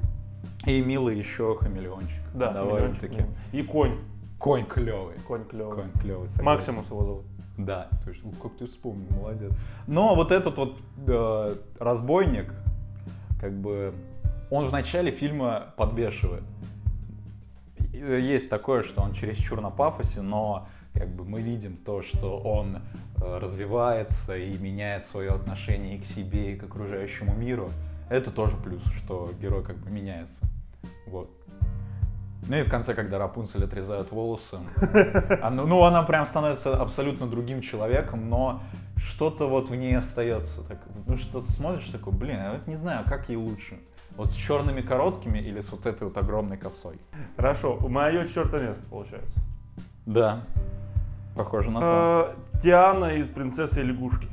[0.66, 2.20] И милый еще хамелеончик.
[2.34, 3.24] Да, довольно-таки.
[3.52, 3.96] И конь.
[4.38, 5.14] Конь клевый.
[5.26, 5.74] Конь клевый.
[5.74, 6.28] Конь клевый.
[6.42, 7.24] Максимус его зовут.
[7.64, 8.30] Да, точно.
[8.30, 9.52] Ух, Как ты вспомнил, молодец.
[9.86, 12.52] Но вот этот вот э, разбойник,
[13.40, 13.94] как бы,
[14.50, 16.44] он в начале фильма подбешивает.
[17.92, 22.38] Э, Есть такое, что он чересчур на пафосе, но как бы мы видим то, что
[22.38, 27.70] он э, развивается и меняет свое отношение и к себе, и к окружающему миру.
[28.08, 30.44] Это тоже плюс, что герой как бы меняется.
[31.06, 31.30] Вот.
[32.48, 34.58] Ну и в конце, когда Рапунцель отрезают волосы,
[35.42, 38.62] она- ну она прям становится абсолютно другим человеком, но
[38.96, 40.62] что-то вот в ней остается.
[40.62, 43.78] Так, ну что ты смотришь такой, блин, я вот не знаю, как ей лучше.
[44.16, 46.98] Вот с черными короткими или с вот этой вот огромной косой.
[47.36, 49.38] Хорошо, мое четвертое место получается.
[50.06, 50.40] Да.
[51.36, 52.34] Похоже на то.
[52.54, 54.28] Э, Тиана из «Принцессы и лягушки».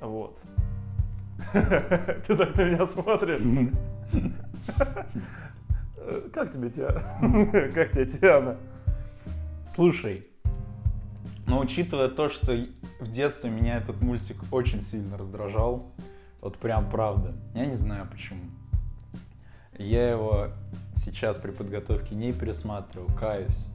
[0.00, 0.38] Вот.
[1.52, 3.42] Ты так на меня смотришь.
[6.32, 7.02] Как тебе Тиана?
[7.74, 8.56] Как тебе Тиана?
[9.66, 10.26] Слушай,
[11.46, 12.56] но учитывая то, что
[13.00, 15.92] в детстве меня этот мультик очень сильно раздражал,
[16.40, 18.42] вот прям правда, я не знаю почему.
[19.78, 20.48] Я его
[20.94, 23.66] сейчас при подготовке не пересматривал, каюсь,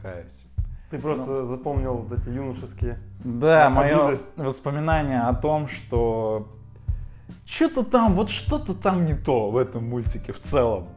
[0.00, 0.44] каюсь.
[0.90, 2.98] Ты просто запомнил вот эти юношеские.
[3.24, 6.48] Да, мое воспоминание о том, что
[7.46, 10.88] что-то там, вот что-то там не то в этом мультике в целом.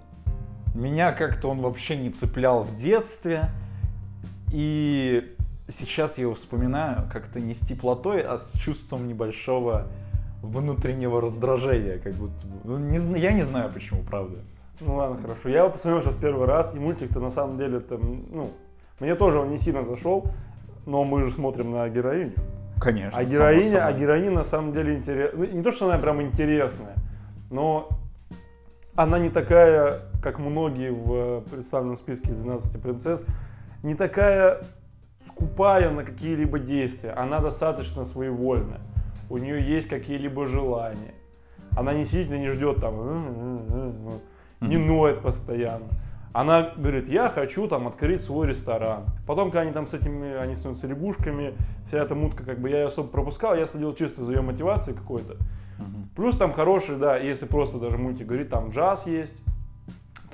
[0.75, 3.49] Меня как-то он вообще не цеплял в детстве.
[4.51, 5.35] И
[5.69, 9.88] сейчас я его вспоминаю как-то не с теплотой, а с чувством небольшого
[10.41, 12.55] внутреннего раздражения, как будто бы.
[12.65, 14.39] Ну, не я не знаю почему, правда.
[14.81, 15.47] Ну ладно, хорошо.
[15.47, 18.51] Я его посмотрел сейчас первый раз, и мультик-то на самом деле там, ну,
[18.99, 20.25] мне тоже он не сильно зашел,
[20.85, 22.33] но мы же смотрим на героиню.
[22.81, 23.17] Конечно.
[23.17, 25.47] А героиня, а героиня на самом деле интересная.
[25.47, 26.95] не то, что она прям интересная,
[27.49, 27.88] но
[28.95, 33.23] она не такая, как многие в представленном списке из 12 принцесс,
[33.83, 34.63] не такая
[35.23, 37.11] скупая на какие-либо действия.
[37.11, 38.81] Она достаточно своевольная.
[39.29, 41.13] У нее есть какие-либо желания.
[41.77, 45.85] Она не сидит и не ждет там, «М-м-м-м», не ноет постоянно.
[46.33, 49.03] Она говорит, я хочу там открыть свой ресторан.
[49.27, 51.53] Потом, когда они там с этими, они становятся лягушками,
[51.88, 54.97] вся эта мутка, как бы я ее особо пропускал, я следил чисто за ее мотивацией
[54.97, 55.35] какой-то.
[55.77, 56.09] Мгм.
[56.15, 59.35] Плюс там хороший, да, если просто даже мультик говорит, там джаз есть,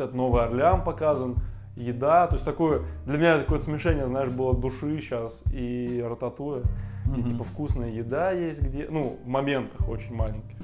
[0.02, 1.36] этот Новый Орлеан показан,
[1.76, 6.62] еда, то есть такое, для меня такое смешение, знаешь, было души сейчас и рататуя,
[7.06, 7.24] и Мгм.
[7.30, 10.58] типа вкусная еда есть где, ну, в моментах очень маленьких.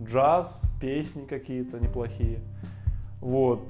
[0.00, 2.40] Джаз, песни какие-то неплохие,
[3.20, 3.60] вот.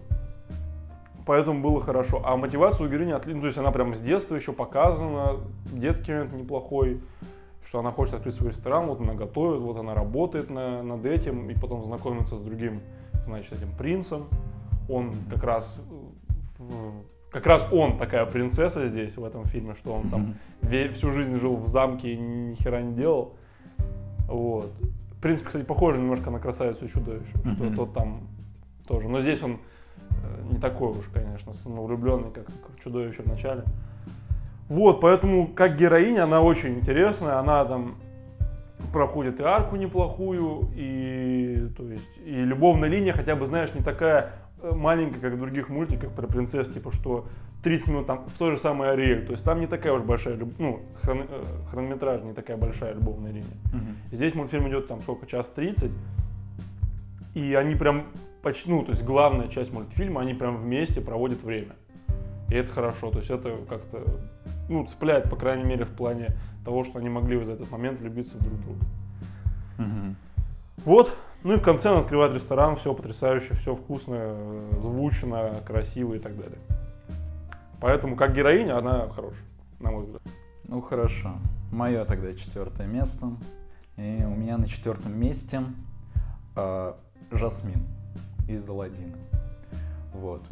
[1.27, 2.23] Поэтому было хорошо.
[2.25, 5.37] А мотивацию у героини отлично, то есть она прям с детства еще показана,
[5.71, 7.03] детский момент неплохой,
[7.67, 11.51] что она хочет открыть свой ресторан, вот она готовит, вот она работает на- над этим,
[11.51, 12.81] и потом знакомится с другим,
[13.27, 14.25] значит, этим принцем.
[14.89, 15.79] Он как раз,
[16.59, 16.91] э,
[17.31, 20.35] как раз он такая принцесса здесь, в этом фильме, что он там
[20.91, 23.35] всю жизнь жил в замке и ни хера не делал.
[24.29, 24.71] Вот.
[25.13, 27.75] В принципе, кстати, похоже немножко на красавицу и чудовище, что Мгм.
[27.77, 28.21] тот там
[28.87, 29.09] тоже.
[29.09, 29.59] Но здесь он
[30.11, 33.65] э, не такой уж, конечно, самовлюбленный, как, как чудовище в начале.
[34.69, 37.97] Вот, поэтому как героиня она очень интересная, она там
[38.93, 44.33] проходит и арку неплохую, и то есть и любовная линия хотя бы, знаешь, не такая
[44.63, 47.27] маленькая, как в других мультиках про принцесс, типа что
[47.63, 50.39] 30 минут там в той же самой Ариэль, то есть там не такая уж большая,
[50.59, 53.57] ну, хрон- э, хронометраж не такая большая любовная линия.
[53.73, 53.97] Мгм.
[54.13, 55.91] Здесь мультфильм идет там сколько, час 30,
[57.35, 58.05] и они прям
[58.43, 61.75] почти, ну, то есть главная часть мультфильма, они прям вместе проводят время.
[62.49, 64.03] И это хорошо, то есть это как-то,
[64.69, 68.37] ну, цепляет, по крайней мере, в плане того, что они могли в этот момент влюбиться
[68.39, 68.81] в друг друга.
[69.79, 70.17] Мгм.
[70.79, 76.15] Вот, ну и в конце он открывает ресторан, все потрясающе, все вкусно, э, звучно, красиво
[76.15, 76.59] и так далее.
[77.81, 79.47] Поэтому как героиня она хорошая,
[79.81, 80.23] на мой взгляд.
[80.65, 81.35] Ну хорошо.
[81.71, 83.31] Мое тогда четвертое место.
[83.97, 85.63] И у меня на четвертом месте
[86.57, 86.93] э,
[87.31, 87.87] Жасмин
[88.49, 89.17] из Аладдина.
[90.13, 90.43] Вот.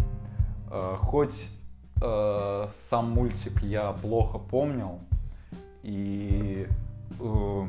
[0.71, 1.49] Э, хоть
[2.03, 5.01] э, сам мультик я плохо помнил,
[5.83, 6.69] и
[7.19, 7.63] э,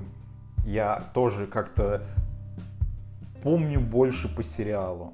[0.65, 2.03] я тоже как-то
[3.43, 5.13] помню больше по сериалу.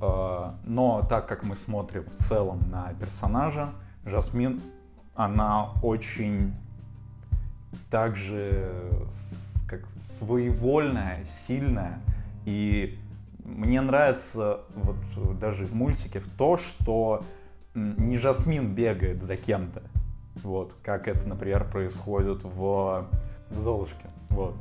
[0.00, 3.70] Э, Но так как мы смотрим в целом на персонажа,
[4.04, 4.60] Жасмин,
[5.14, 6.54] она очень
[7.90, 8.72] также
[9.68, 9.80] как
[10.18, 12.00] своевольная, сильная.
[12.44, 12.98] И
[13.44, 17.22] мне нравится вот даже в мультике в то, что
[17.74, 19.82] не Жасмин бегает за кем-то.
[20.42, 23.06] Вот, как это, например, происходит в,
[23.50, 24.06] в Золушке.
[24.30, 24.54] Вот.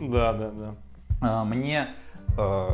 [0.00, 0.74] Да, да, да.
[1.20, 1.88] А, мне
[2.38, 2.68] э,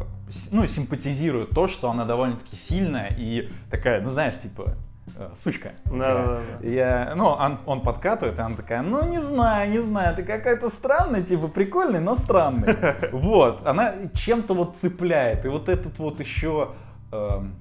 [0.50, 4.74] ну, симпатизирует то, что она довольно-таки сильная и такая, ну знаешь, типа,
[5.16, 5.72] э, сучка.
[5.86, 6.68] Да, да, да.
[6.68, 10.70] Я, ну, он, он подкатывает, и она такая, ну, не знаю, не знаю, ты какая-то
[10.70, 12.76] странная, типа, прикольный, но странный.
[13.12, 16.70] Вот, она чем-то вот цепляет, и вот этот вот еще,
[17.12, 17.54] эм,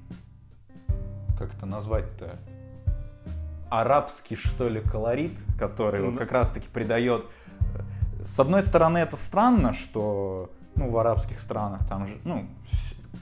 [1.38, 2.36] как это назвать-то,
[3.70, 7.24] арабский, что ли, колорит, который вот как раз-таки придает...
[7.74, 12.46] э, С одной стороны, это странно, что, ну, в арабских странах там, же, ну,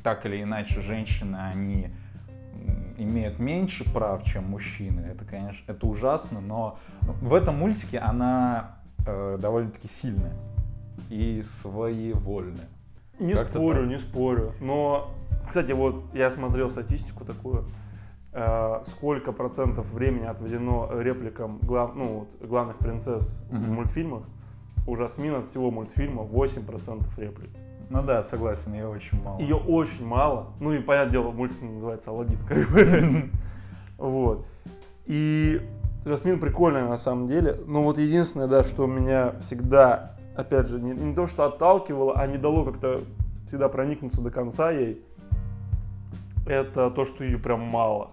[0.02, 1.90] так или иначе, женщины, они
[2.98, 5.00] имеют меньше прав, чем мужчины.
[5.00, 6.78] Это, конечно, это ужасно, но
[7.20, 10.32] в этом мультике она э, довольно-таки сильная
[11.10, 12.68] и своевольная.
[13.18, 13.88] Не Как-то спорю, так.
[13.88, 14.52] не спорю.
[14.60, 15.10] Но,
[15.46, 17.66] кстати, вот я смотрел статистику такую,
[18.32, 23.74] э, сколько процентов времени отведено репликам глав, ну, вот, главных принцесс в Мгм.
[23.74, 24.22] мультфильмах.
[24.86, 27.50] У Жасмин от всего мультфильма 8% реплик.
[27.90, 29.38] Ну да, согласен, ее очень мало.
[29.40, 30.52] Ее очень мало.
[30.60, 32.38] Ну и, понятное дело, мультик называется «Аладдин».
[32.46, 33.30] как бы.
[33.96, 34.44] Вот.
[35.06, 35.60] И
[36.04, 37.58] Жасмин прикольная на самом деле.
[37.66, 42.26] Но вот единственное, да, что меня всегда, опять же, не, не то что отталкивало, а
[42.26, 43.02] не дало как-то
[43.46, 45.02] всегда проникнуться до конца ей,
[46.46, 48.10] это то, что ее прям мало.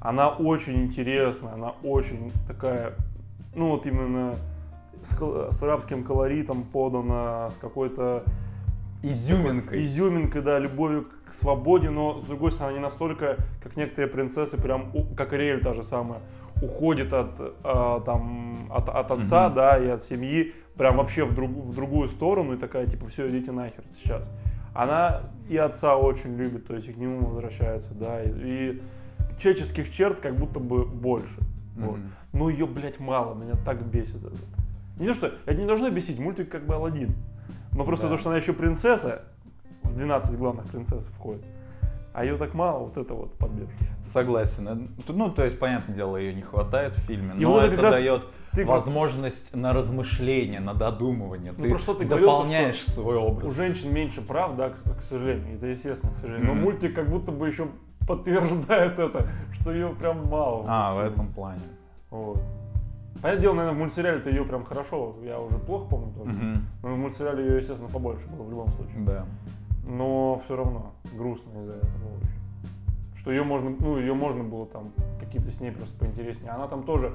[0.00, 2.92] Она очень интересная, она очень такая,
[3.56, 4.36] ну вот именно
[5.06, 5.16] с,
[5.56, 8.24] с арабским колоритом подана, с какой-то
[9.02, 9.78] Изюминкой.
[9.84, 14.90] изюминкой, да, любовью к свободе, но с другой стороны не настолько, как некоторые принцессы, прям,
[15.16, 16.20] как Ариэль та же самая,
[16.62, 17.28] уходит от,
[17.62, 19.54] а, там, от, от отца, Мгм.
[19.54, 23.28] да, и от семьи, прям вообще в, друг- в другую сторону, и такая, типа, все,
[23.28, 24.28] идите нахер сейчас.
[24.74, 28.82] Она и отца очень любит, то есть и к нему возвращается, да, и, и
[29.38, 31.40] человеческих черт как будто бы больше.
[31.76, 31.98] Вот.
[31.98, 32.10] Мгм.
[32.32, 34.36] Но ее, блядь, мало, меня так бесит это.
[34.96, 37.14] Не то, что это не должно бесить, мультик как бы Алладин.
[37.72, 38.14] Но просто Да.
[38.14, 39.22] то, что она еще принцесса,
[39.82, 41.44] в 12 главных принцесс входит.
[42.14, 43.78] А ее так мало, вот это вот подбешивает.
[44.02, 44.68] Согласен.
[44.68, 47.90] Э, Ну, то есть, понятное дело, ее не хватает в фильме, И но вот это
[47.90, 51.52] дает ты возможность на размышление, на додумывание.
[51.52, 53.54] Ну, ты про что ты говорил, дополняешь свой У образ.
[53.54, 55.56] женщин меньше прав, да, к, к сожалению.
[55.56, 56.46] Это естественно, к сожалению.
[56.46, 56.62] Но Мгм.
[56.62, 57.68] мультик как будто бы еще
[58.08, 60.64] подтверждает это, что ее прям мало.
[60.68, 61.60] А, в этом плане.
[62.10, 62.40] Вот.
[63.22, 66.30] Понятное дело, наверное, в мультсериале-то ее прям хорошо, я уже плохо помню тоже.
[66.32, 66.66] Мгм.
[66.82, 69.04] Но в мультсериале ее, естественно, побольше было в любом случае.
[69.04, 69.26] Да.
[69.86, 73.16] Но все равно грустно из-за этого очень.
[73.16, 76.50] Что ее можно, ну, ее можно было там какие-то с ней просто поинтереснее.
[76.52, 77.12] Она там тоже,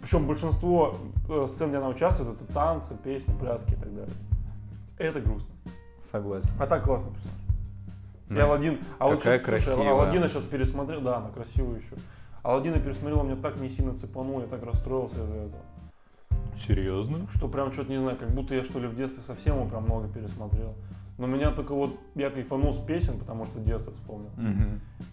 [0.00, 0.96] причем большинство
[1.28, 4.14] э, сцен, где она участвует, это танцы, песни, пляски и так далее.
[4.98, 5.54] Это грустно.
[6.10, 6.50] Согласен.
[6.58, 7.38] А так классный персонаж.
[8.30, 8.44] И Да.
[8.44, 9.92] Алладин, а вот Какая сейчас, слушай, красивая.
[9.92, 11.94] Алладина сейчас пересмотрел, да, она красивая еще.
[12.44, 15.62] Алладина пересмотрел, меня так не сильно цепанул, я так расстроился из-за этого.
[16.68, 17.26] Серьезно?
[17.34, 19.84] Что прям что-то не знаю, как будто я что ли в детстве совсем его прям
[19.84, 20.74] много пересмотрел.
[21.16, 24.30] Но меня только вот, я кайфанул с песен, потому что детство вспомнил.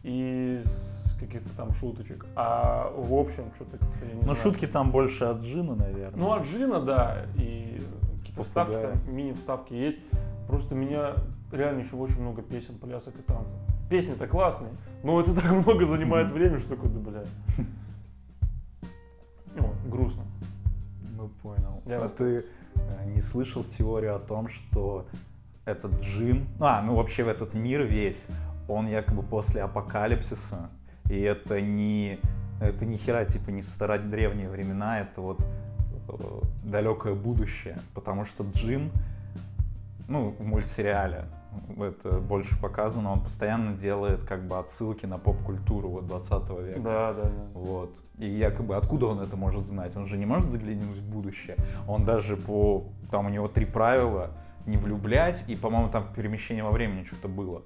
[0.03, 2.25] И с каких-то там шуточек.
[2.35, 4.37] А в общем, что-то как-то я не Ну, знаю.
[4.37, 6.19] шутки там больше от Джина, наверное.
[6.19, 7.79] Ну, от Джина, да, и
[8.19, 9.97] какие-то вставки там, мини-вставки есть.
[10.51, 11.13] Просто меня
[11.53, 13.55] реально еще очень много песен, плясок и танцев.
[13.89, 17.23] Песни-то классные, но это так много занимает время, что такое, да, бля.
[19.55, 20.23] Ну, грустно.
[21.15, 21.81] Ну, понял.
[21.85, 22.43] Я а вас ты
[22.75, 25.07] э, не слышал теорию о том, что
[25.63, 28.27] этот джин, а, ну вообще в этот мир весь,
[28.67, 30.69] он якобы после апокалипсиса,
[31.09, 32.19] и это не,
[32.59, 35.39] это ни хера, типа, не старать древние времена, это вот
[36.09, 38.91] э, далекое будущее, потому что джин,
[40.11, 41.25] ну, в мультсериале,
[41.77, 46.79] это больше показано, он постоянно делает как бы отсылки на поп-культуру вот 20 века.
[46.79, 47.31] Да, да, да.
[47.53, 47.95] Вот.
[48.17, 49.95] И якобы откуда он это может знать?
[49.95, 51.57] Он же не может заглянуть в будущее.
[51.87, 52.85] Он даже по...
[53.09, 54.31] Там у него три правила.
[54.65, 57.63] Не влюблять, и, по-моему, там в перемещении во времени что-то было.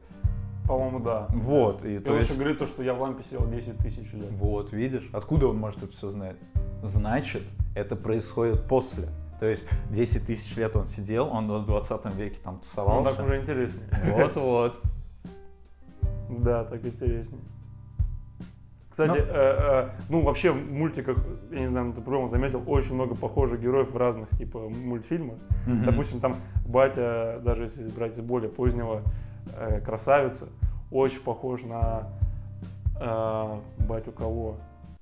[0.66, 1.28] По-моему, да.
[1.30, 2.30] Вот, и И то он есть...
[2.30, 4.32] еще говорит то, что я в лампе сидел 10 тысяч лет.
[4.32, 5.10] Вот, видишь?
[5.12, 6.38] Откуда он может это все знать?
[6.82, 7.44] Значит,
[7.76, 9.10] это происходит после.
[9.40, 13.16] То есть 10 тысяч лет он сидел, он в 20 веке там Он тусовался.
[13.16, 13.88] так уже интереснее.
[14.18, 14.80] Вот-вот.
[16.30, 17.42] Да, так интереснее.
[18.90, 19.26] Кстати, Ну.
[19.28, 21.18] э, э, ну вообще в мультиках,
[21.52, 25.38] я не знаю, ну, ты по-моему заметил, очень много похожих героев в разных типа мультфильмах.
[25.86, 29.02] Допустим, там батя, даже если брать из более позднего
[29.58, 30.48] э, красавица,
[30.92, 32.08] очень похож на
[33.02, 34.56] э, батю кого?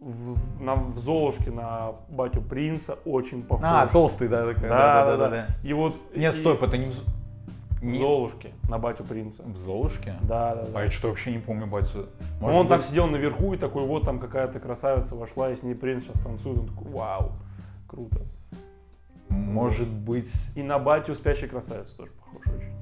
[0.03, 3.65] В, на, в Золушке на батю принца очень похож.
[3.65, 4.67] А, толстый, да, такой.
[4.67, 5.47] да, да, да, да.
[5.63, 6.91] И вот Нет, и стоп, это не в...
[6.91, 7.03] З-
[7.79, 9.43] в не- Золушке на батю принца.
[9.43, 10.15] В Золушке?
[10.23, 10.79] Да, да, да.
[10.79, 12.07] А я что-то вообще не помню, батю.
[12.19, 15.55] Ну, Может он там быть- сидел наверху и такой, вот там какая-то красавица вошла, и
[15.55, 16.59] с ней принц сейчас танцует.
[16.59, 17.31] Он такой, вау,
[17.87, 18.21] круто.
[19.29, 22.73] Может быть, И на батю спящей красавицы тоже похож очень.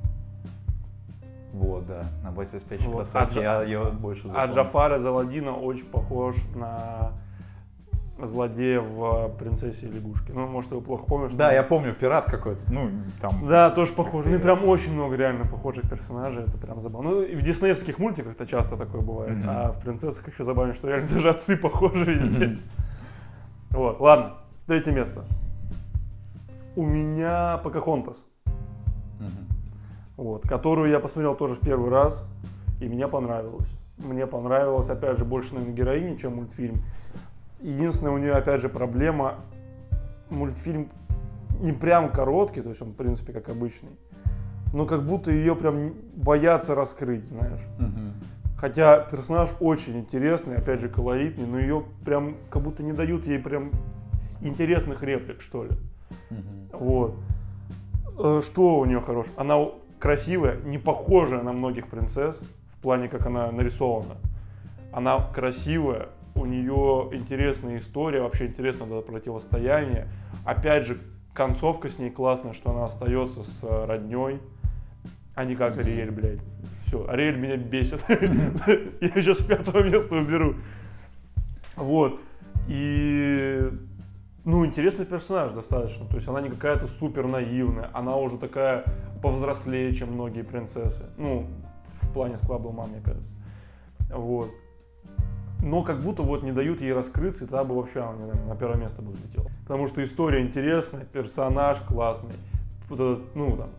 [1.54, 3.08] Вот, да, на батю спящий Вот.
[3.08, 4.56] красавец, А я ее больше А запомнил.
[4.56, 7.12] Джафар из Аладдина очень похож на
[8.24, 10.32] злодея в «Принцессе и лягушке».
[10.32, 11.32] Ну, может, его плохо помнишь?
[11.34, 13.48] Да, но- я помню, пират какой-то, ну, там...
[13.48, 14.26] Да, тоже похож.
[14.26, 16.44] Ну, прям очень много реально похожих персонажей.
[16.44, 17.10] Это прям забавно.
[17.10, 19.38] Ну, и в диснеевских мультиках-то часто такое бывает.
[19.38, 19.50] Мгм.
[19.50, 22.60] А в «Принцессах» еще забавно, что реально даже отцы похожи, видите.
[23.72, 24.34] Вот, ладно.
[24.68, 25.24] Третье место.
[26.76, 28.24] У меня Покахонтас.
[30.22, 32.24] Вот, которую я посмотрел тоже в первый раз,
[32.80, 33.74] и мне понравилось.
[33.98, 36.84] Мне понравилось, опять же, больше, наверное, героини, чем мультфильм.
[37.60, 39.38] Единственная у нее, опять же, проблема,
[40.30, 40.92] мультфильм
[41.60, 43.98] не прям короткий, то есть он, в принципе, как обычный,
[44.76, 47.62] но как будто ее прям боятся раскрыть, знаешь.
[47.80, 48.14] Мгм.
[48.58, 53.40] Хотя персонаж очень интересный, опять же, колоритный, но ее прям как будто не дают ей
[53.40, 53.72] прям
[54.42, 55.72] интересных реплик, что ли.
[56.30, 56.70] Мгм.
[56.74, 57.16] Вот.
[58.20, 59.34] Э, Что у нее хорошее?
[59.36, 59.58] Она
[60.02, 64.18] красивая, не похожая на многих принцесс, в плане, как она нарисована.
[64.92, 70.08] Она красивая, у нее интересная история, вообще интересно это противостояние.
[70.44, 70.98] Опять же,
[71.34, 74.40] концовка с ней классная, что она остается с э, родней,
[75.36, 75.78] а не как.
[75.78, 76.40] Ариэль, блядь.
[76.86, 78.04] Все, Ариэль меня бесит.
[78.10, 80.56] Я сейчас с пятого места уберу.
[81.76, 82.20] Вот.
[82.68, 83.70] И
[84.44, 86.06] ну, интересный персонаж достаточно.
[86.08, 88.86] То есть она не какая-то супер наивная, она уже такая
[89.22, 91.06] повзрослее, чем многие принцессы.
[91.18, 91.48] Ну,
[92.02, 93.34] в плане склада ума, мне кажется.
[94.10, 94.50] Вот.
[95.64, 98.56] Но как будто вот не дают ей раскрыться, и тогда бы вообще, не знаю, на
[98.56, 99.52] первое место бы взлетела.
[99.64, 102.34] Потому что история интересная, персонаж классный.
[102.90, 103.70] Вот этот, ну, там,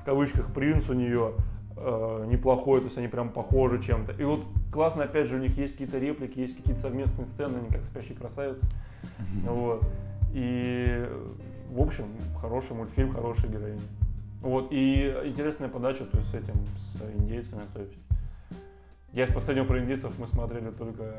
[0.00, 1.34] в кавычках, принц у нее
[1.80, 4.12] э, неплохой, то есть они прям похожи чем-то.
[4.12, 7.68] И вот классно, опять же, у них есть какие-то реплики, есть какие-то совместные сцены, они
[7.68, 8.66] как спящие красавицы.
[9.44, 9.82] Вот.
[10.32, 11.08] И,
[11.70, 12.04] в общем,
[12.40, 13.80] хороший мультфильм, хорошая героиня.
[14.42, 14.68] Вот.
[14.70, 17.94] И интересная подача, то есть с этим, с индейцами, то есть.
[19.12, 21.16] Я из последнего про индейцев мы смотрели только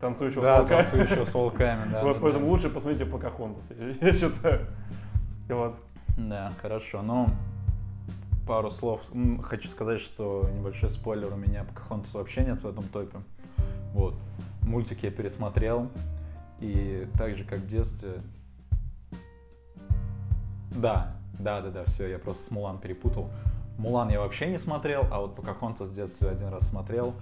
[0.00, 0.82] танцующего с Да, волками.
[0.82, 2.02] танцующего с волками, да.
[2.02, 2.50] Вот, да, поэтому да.
[2.50, 4.66] лучше посмотрите Покахонтас, я, я считаю.
[5.48, 5.76] Вот.
[6.16, 7.02] Да, хорошо.
[7.02, 7.28] Ну,
[8.50, 9.00] пару слов.
[9.44, 13.16] Хочу сказать, что небольшой спойлер у меня Покахонтас вообще нет в этом топе.
[13.94, 14.16] Вот.
[14.62, 15.88] Мультик я пересмотрел.
[16.58, 18.14] И так же, как в детстве...
[20.72, 23.30] Да, да, да, да, все, я просто с Мулан перепутал.
[23.78, 27.14] Мулан я вообще не смотрел, а вот Покахонтас в детстве один раз смотрел.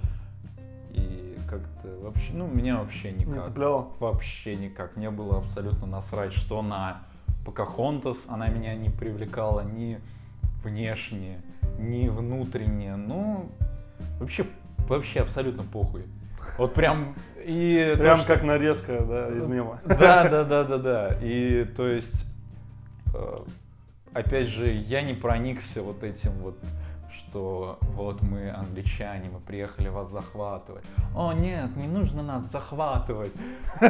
[0.92, 3.34] И как-то вообще, ну, меня вообще никак.
[3.34, 3.88] Не цепляло?
[4.00, 4.96] Вообще никак.
[4.96, 7.02] Мне было абсолютно насрать, что на
[7.44, 10.00] Покахонтас она меня не привлекала ни
[10.62, 11.40] внешне,
[11.78, 12.96] ни внутренне.
[12.96, 13.50] Ну,
[14.18, 14.44] вообще,
[14.88, 16.04] вообще абсолютно похуй.
[16.56, 19.80] Вот прям и то, Прям что- как нарезка, да, из мема.
[19.86, 21.18] да, да, да, да, да.
[21.20, 22.24] И то есть,
[23.14, 23.36] э,
[24.14, 26.58] опять же, я не проникся вот этим вот
[27.10, 30.84] что вот мы англичане, мы приехали вас захватывать.
[31.14, 33.32] О нет, не нужно нас захватывать.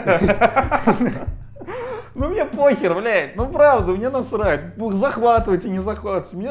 [2.19, 4.77] Ну мне похер, блядь, ну правда, мне насрать.
[4.77, 6.37] Захватывайте, не захватывайте.
[6.37, 6.51] Мне...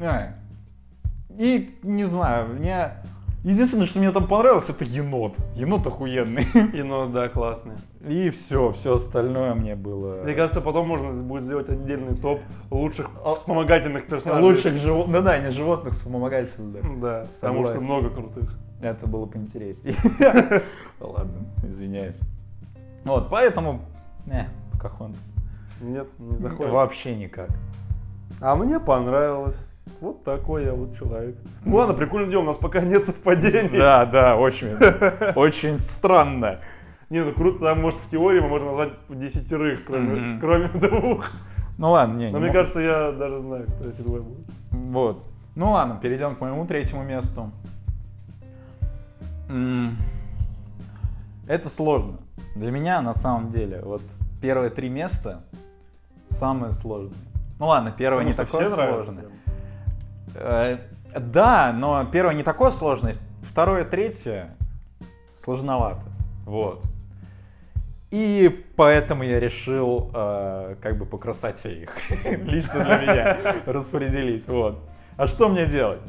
[0.00, 0.34] А.
[1.36, 2.92] И не знаю, мне...
[3.42, 5.34] Единственное, что мне там понравилось, это енот.
[5.56, 6.46] Енот охуенный.
[6.74, 7.72] Енот, да, классный.
[8.06, 10.22] И все, все остальное мне было...
[10.22, 12.40] Мне кажется, потом можно будет сделать отдельный топ
[12.70, 14.44] лучших вспомогательных персонажей.
[14.44, 17.00] Лучших животных, да, да, не животных, вспомогательных.
[17.00, 18.56] Да, потому что много крутых.
[18.82, 19.96] Это было поинтереснее.
[21.00, 22.20] Ладно, извиняюсь.
[23.04, 23.80] Вот, поэтому,
[24.26, 24.46] не,
[24.80, 25.34] Покахонтас.
[25.80, 26.72] Нет, не заходит.
[26.72, 27.50] Вообще никак.
[28.40, 29.66] А мне понравилось.
[30.00, 31.36] Вот такой я вот человек.
[31.66, 33.78] Ну ладно, прикольно идем, у нас пока нет совпадений.
[33.78, 34.74] Да, да, очень,
[35.34, 36.60] очень странно.
[37.10, 40.40] Не, ну круто, там, может, в теории мы можем назвать десятерых, кроме, mm-hmm.
[40.40, 41.30] кроме двух.
[41.76, 44.46] Ну ладно, не, Но не мне кажется, я даже знаю, кто эти двое будут.
[44.70, 45.26] Вот.
[45.56, 47.50] Ну ладно, перейдем к моему третьему месту.
[51.46, 52.18] Это сложно.
[52.54, 54.02] Для меня, на самом деле, вот
[54.40, 55.42] первые три места
[56.26, 57.18] самые сложные.
[57.58, 59.24] Ну ладно, первое Потому не такое сложное.
[60.34, 60.78] Э,
[61.18, 64.56] да, но первое не такое сложное, второе, третье
[65.34, 66.06] сложновато.
[66.44, 66.84] Вот.
[68.10, 71.96] И поэтому я решил э, как бы по красоте их
[72.44, 74.48] лично для меня распределить.
[74.48, 74.80] Вот.
[75.16, 76.02] А что мне делать?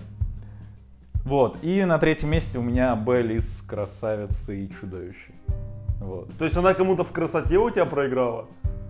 [1.24, 1.58] Вот.
[1.62, 5.34] И на третьем месте у меня Белль из «Красавицы и чудовище».
[6.02, 6.34] Вот.
[6.38, 8.48] То есть она кому-то в красоте у тебя проиграла?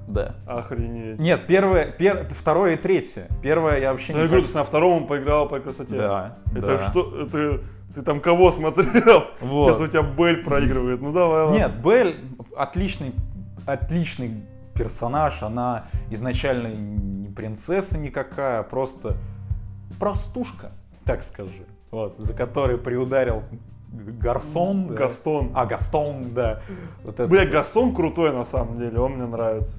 [0.07, 0.35] Да.
[0.47, 1.19] Охренеть.
[1.19, 3.27] Нет, первое, пер, второе и третье.
[3.43, 4.23] Первое я вообще ну, не...
[4.23, 5.97] Я говорю, ты на втором он поиграл по красоте.
[5.97, 6.89] Да, Это да.
[6.89, 7.21] что?
[7.21, 7.61] Это
[7.93, 9.25] ты там кого смотрел?
[9.41, 9.69] Вот.
[9.69, 11.01] Если у тебя Бель проигрывает.
[11.01, 11.57] Ну давай, ладно.
[11.57, 12.17] Нет, Бель
[12.55, 13.13] отличный,
[13.65, 14.43] отличный
[14.73, 15.43] персонаж.
[15.43, 19.17] Она изначально не принцесса никакая, просто
[19.99, 20.71] простушка,
[21.05, 21.65] так скажи.
[21.91, 23.43] Вот, за которой приударил
[23.91, 24.87] Гарсон.
[24.87, 24.93] Да?
[24.95, 25.51] Гастон.
[25.53, 26.61] А, Гастон, да.
[27.03, 29.75] Вот это Бля, Гастон крутой на самом деле, он мне нравится.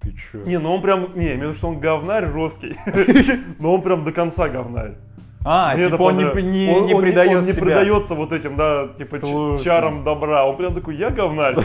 [0.00, 0.44] Ты чё?
[0.44, 2.74] Не, ну он прям, не, виду, что он говнарь жесткий,
[3.58, 4.94] но он прям до конца говнарь.
[5.42, 7.62] А, Мне типа он не, не, он, не он, предает Он не себя.
[7.62, 9.64] предается вот этим, да, типа Слушай.
[9.64, 10.44] чарам добра.
[10.46, 11.56] Он прям такой, я говнарь.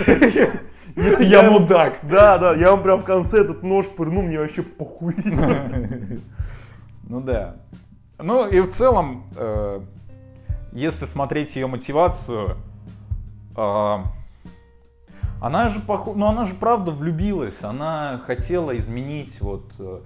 [1.19, 1.99] Я мудак.
[2.03, 5.15] Да, да, я вам прям в конце этот нож пырну, мне вообще похуй.
[7.07, 7.57] Ну да.
[8.17, 9.81] Ну и в целом, э,
[10.75, 12.57] если смотреть ее мотивацию,
[13.55, 13.97] э,
[15.41, 16.13] она же поху...
[16.13, 20.01] ну она же правда влюбилась, она хотела изменить вот э,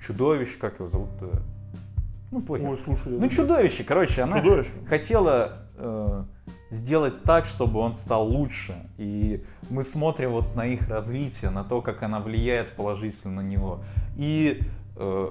[0.00, 1.10] чудовище, как его зовут?
[1.20, 1.42] -то?
[2.30, 2.70] Ну, понял.
[2.70, 3.12] Ой, слушай.
[3.12, 4.70] Ну, чудовище, короче, она Чудовище.
[4.88, 6.24] хотела э,
[6.70, 8.88] сделать так, чтобы он стал лучше.
[8.98, 13.84] И мы смотрим вот на их развитие, на то, как она влияет положительно на него.
[14.16, 14.60] И
[14.96, 15.30] э,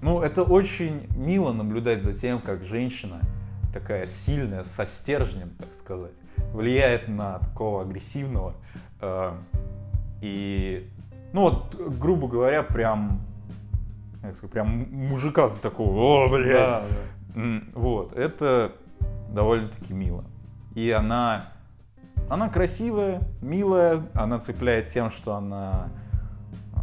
[0.00, 3.20] ну, это очень мило наблюдать за тем, как женщина,
[3.72, 6.14] такая сильная, со стержнем, так сказать,
[6.52, 8.54] влияет на такого агрессивного.
[9.00, 9.34] Э,
[10.20, 10.90] и,
[11.32, 13.20] ну вот, грубо говоря, прям,
[14.22, 16.52] как сказать, прям мужика за такого, о, блядь.
[16.52, 16.82] Да,
[17.34, 17.60] да.
[17.74, 18.72] Вот, это
[19.30, 20.24] довольно-таки мило.
[20.74, 21.44] И она,
[22.28, 25.90] она красивая, милая, она цепляет тем, что она...
[26.74, 26.78] э,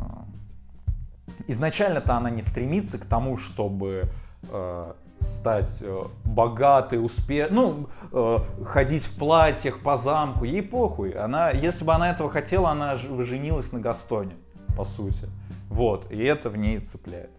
[1.48, 4.04] Изначально-то она не стремится к тому, чтобы
[4.50, 4.94] э,
[5.26, 7.48] стать э, богатой, успе...
[7.50, 11.12] ну, э, ходить в платьях по замку, ей похуй.
[11.12, 14.36] Она, если бы она этого хотела, она женилась на Гастоне,
[14.78, 15.28] по сути.
[15.70, 17.32] Вот, и это в ней цепляет.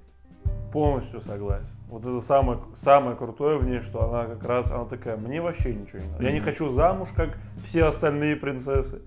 [0.73, 1.69] Полностью согласен.
[1.89, 5.73] Вот это самое, самое крутое в ней, что она как раз, она такая, мне вообще
[5.73, 6.25] ничего не надо.
[6.25, 9.03] Я не хочу замуж, как все остальные принцессы.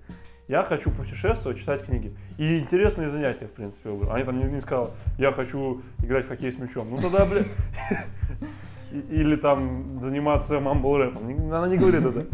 [0.48, 2.12] Я хочу путешествовать, читать книги.
[2.36, 4.12] И интересные занятия, в принципе, выбрал.
[4.14, 6.90] Они там не, не сказал, я хочу играть в хоккей с мячом.
[6.90, 7.42] Ну тогда, бля...
[8.92, 11.26] Или там заниматься мамбл-рэпом.
[11.26, 12.26] Не- Она не говорит это.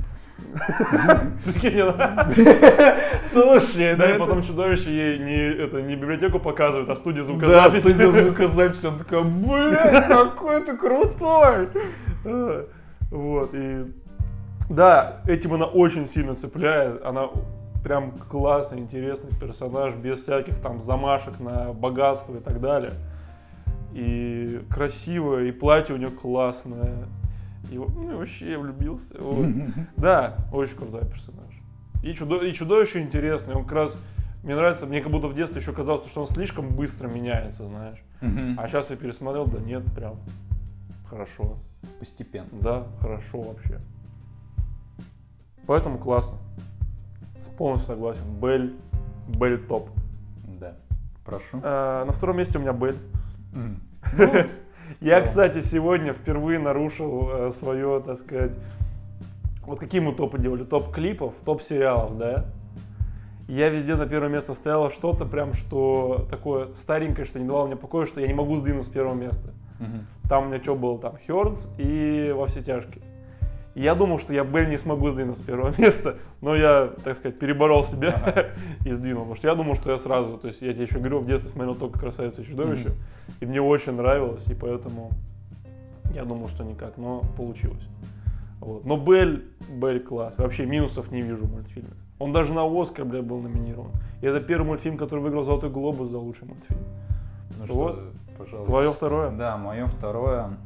[3.32, 7.80] Слушай, Да, и потом чудовище ей не, это, не библиотеку показывает, а студию Да, звукозаписи.
[7.80, 11.68] студия звукозаписи, он такой, блядь, какой ты крутой!
[13.10, 13.84] Вот, и...
[14.68, 17.04] Да, этим она очень сильно цепляет.
[17.04, 17.28] Она
[17.84, 22.92] прям классный, интересный персонаж, без всяких там замашек на богатство и так далее.
[23.98, 27.06] И красивая, и платье у нее классное.
[27.70, 29.14] И ну, вообще я влюбился.
[29.18, 29.46] Вот.
[29.96, 31.42] Да, очень крутой персонаж.
[32.02, 33.54] И, чудо, и чудовище интересный.
[33.54, 33.98] Он как раз,
[34.42, 37.98] мне нравится, мне как будто в детстве еще казалось, что он слишком быстро меняется, знаешь.
[38.20, 40.16] А сейчас я пересмотрел, да нет, прям
[41.08, 41.56] хорошо.
[41.98, 42.48] Постепенно.
[42.52, 43.80] Да, хорошо вообще.
[45.66, 46.36] Поэтому классно.
[47.38, 48.24] С- Полностью согласен.
[48.42, 48.74] Бель,
[49.28, 49.88] Бель топ.
[50.60, 50.74] Да.
[51.24, 51.60] Прошу.
[51.62, 52.96] А, на втором месте у меня Бель.
[53.56, 53.80] М.
[55.00, 58.56] Я, кстати, сегодня впервые нарушил э, свое, так сказать,
[59.62, 60.64] вот какие мы топы делали?
[60.64, 62.46] Топ клипов, топ сериалов, да?
[63.48, 67.76] Я везде на первое место стояло что-то прям, что такое старенькое, что не давало мне
[67.76, 69.54] покоя, что я не могу сдвинуть с первого места.
[70.28, 70.98] Там у меня что было?
[70.98, 73.04] Там Хёрдс и Во все тяжкие.
[73.76, 77.14] И я думал, что я Белль не смогу сдвинуть с первого места, но я, так
[77.14, 78.54] сказать, переборол себя
[78.86, 79.24] и сдвинул.
[79.24, 81.50] Потому что я думал, что я сразу, то есть я тебе еще говорю, в детстве
[81.50, 82.92] смотрел только «Красавица и чудовище»,
[83.40, 85.10] и мне очень нравилось, и поэтому
[86.14, 87.86] я думал, что никак, но получилось.
[88.60, 88.86] Вот.
[88.86, 90.38] Но Белль, Белль класс.
[90.38, 91.90] Вообще минусов не вижу в мультфильме.
[92.18, 93.90] Он даже на Оскар, бля, был номинирован.
[94.22, 96.80] И это первый мультфильм, который выиграл Золотой глобус за лучший мультфильм.
[97.58, 97.92] Ну Вот.
[97.92, 98.70] что, пожалуйста.
[98.72, 99.30] Твое второе?
[99.32, 100.56] Да, мое второе.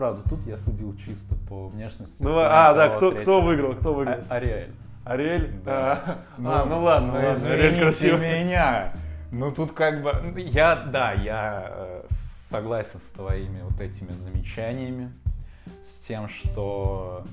[0.00, 2.22] Правда, тут я судил чисто по внешности.
[2.22, 3.22] Моего а, да, кто, третьего.
[3.22, 3.74] кто выиграл?
[3.74, 4.16] Кто выиграл?
[4.30, 4.70] А- Ариэль.
[5.04, 5.60] Ариэль?
[5.62, 5.92] Да.
[6.38, 7.34] А, а, ну ладно, ну, ладно.
[7.34, 8.94] извините меня.
[9.30, 12.02] Ну тут как бы, ну, я, да, я э,
[12.50, 15.12] согласен с твоими вот этими замечаниями,
[15.84, 17.24] с тем, что,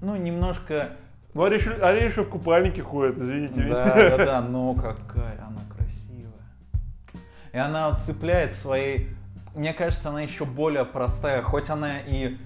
[0.00, 0.88] ну, немножко,
[1.34, 3.62] Ну, Ариэль, Ариэль еще в купальнике ходит, извините.
[3.68, 6.32] да, да, да, но какая она красивая.
[7.52, 9.10] И она цепляет своей,
[9.54, 12.36] мне кажется, она еще более простая, хоть она и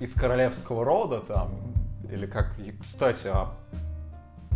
[0.00, 1.50] из королевского рода там,
[2.10, 3.52] или как, кстати, а,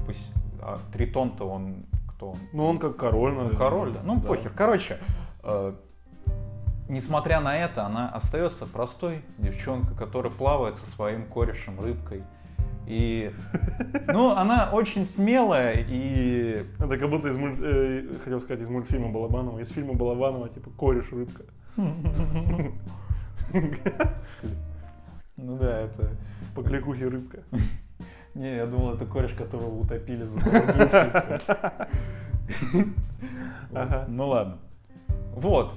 [0.05, 2.39] пусть- а Тритон-то он, кто он?
[2.53, 3.57] Ну, он как король, наверное.
[3.57, 4.01] король, да.
[4.03, 4.53] Ну, похер.
[4.55, 4.99] Короче,
[5.43, 5.75] э,
[6.89, 12.23] несмотря на это, она остается простой девчонкой, которая плавает со своим корешем рыбкой.
[12.87, 13.33] И,
[14.09, 16.65] ну, она очень смелая и...
[16.79, 17.59] Это как будто из мульт...
[17.61, 19.59] э, хотел сказать, из мультфильма Балабанова.
[19.59, 21.43] Из фильма Балабанова, типа, кореш, рыбка.
[25.37, 26.11] Ну да, это...
[26.55, 27.41] По кликухе рыбка.
[28.35, 30.41] Не, я думал, это кореш, которого утопили за.
[33.75, 34.05] Ага.
[34.09, 34.59] Ну ладно.
[35.35, 35.75] Вот.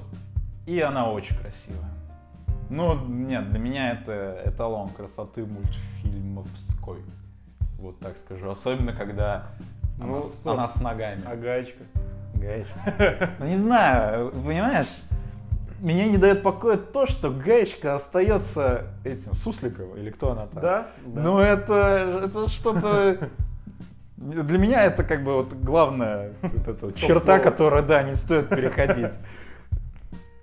[0.66, 1.90] И она очень красивая.
[2.70, 7.00] Ну, нет, для меня это эталон красоты мультфильмовской.
[7.78, 8.50] Вот так скажу.
[8.50, 9.48] Особенно, когда
[9.98, 11.22] Ну, она, с- она с ногами.
[11.26, 11.84] А гаечка?
[12.36, 13.30] Гаечка.
[13.40, 15.02] Ну, не знаю, понимаешь,
[15.82, 20.62] меня не дает покоя то, что гаечка остается этим, Сусликовым, или кто она там?
[20.62, 20.88] Да?
[21.06, 21.22] Да.
[21.22, 23.30] Ну, это, это что-то...
[24.18, 29.12] Для меня это как бы вот главная вот эта черта, которая, да, не стоит переходить.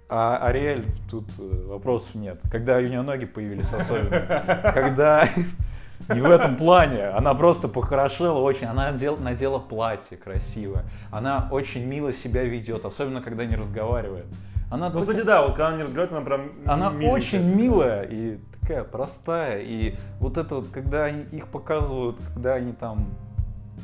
[0.08, 2.40] А Ариэль, тут э, вопросов нет.
[2.50, 4.72] Когда у нее ноги появились особенно.
[4.72, 5.28] Когда
[6.08, 7.06] не в этом плане.
[7.08, 8.66] Она просто похорошела очень.
[8.66, 10.84] Она надела, надела платье красивое.
[11.10, 14.26] Она очень мило себя ведет, особенно когда не разговаривает.
[14.70, 17.12] Она, Ну, кстати, да, вот когда она не разговаривает, она прям она миленькая.
[17.14, 19.60] очень милая и такая простая.
[19.62, 23.08] И вот это вот, когда они, их показывают, когда они там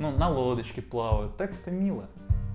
[0.00, 2.04] ну, на лодочке плавают, так это мило.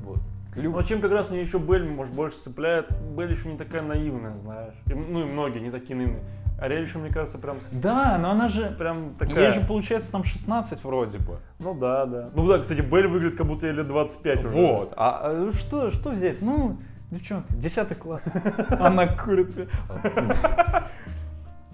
[0.03, 0.19] Вот.
[0.55, 2.87] Люб- Ну, чем как раз мне еще Белль, может, больше цепляет.
[3.15, 4.73] Белль еще не такая наивная, знаешь.
[4.87, 6.23] И, ну, и многие не такие наивные.
[6.59, 8.71] Ариэль еще, мне кажется, прям, Да, но она же...
[8.79, 9.45] прям такая.
[9.45, 11.37] Ей же получается там 16 вроде бы.
[11.59, 12.29] Ну да, да.
[12.33, 14.49] Ну да, кстати, Белль выглядит, как будто ей лет 25 уже.
[14.49, 14.93] Вот.
[14.97, 16.41] А, а что, что взять?
[16.41, 16.77] Ну,
[17.11, 18.21] девчонка, 10 класс.
[18.79, 19.49] Она курит.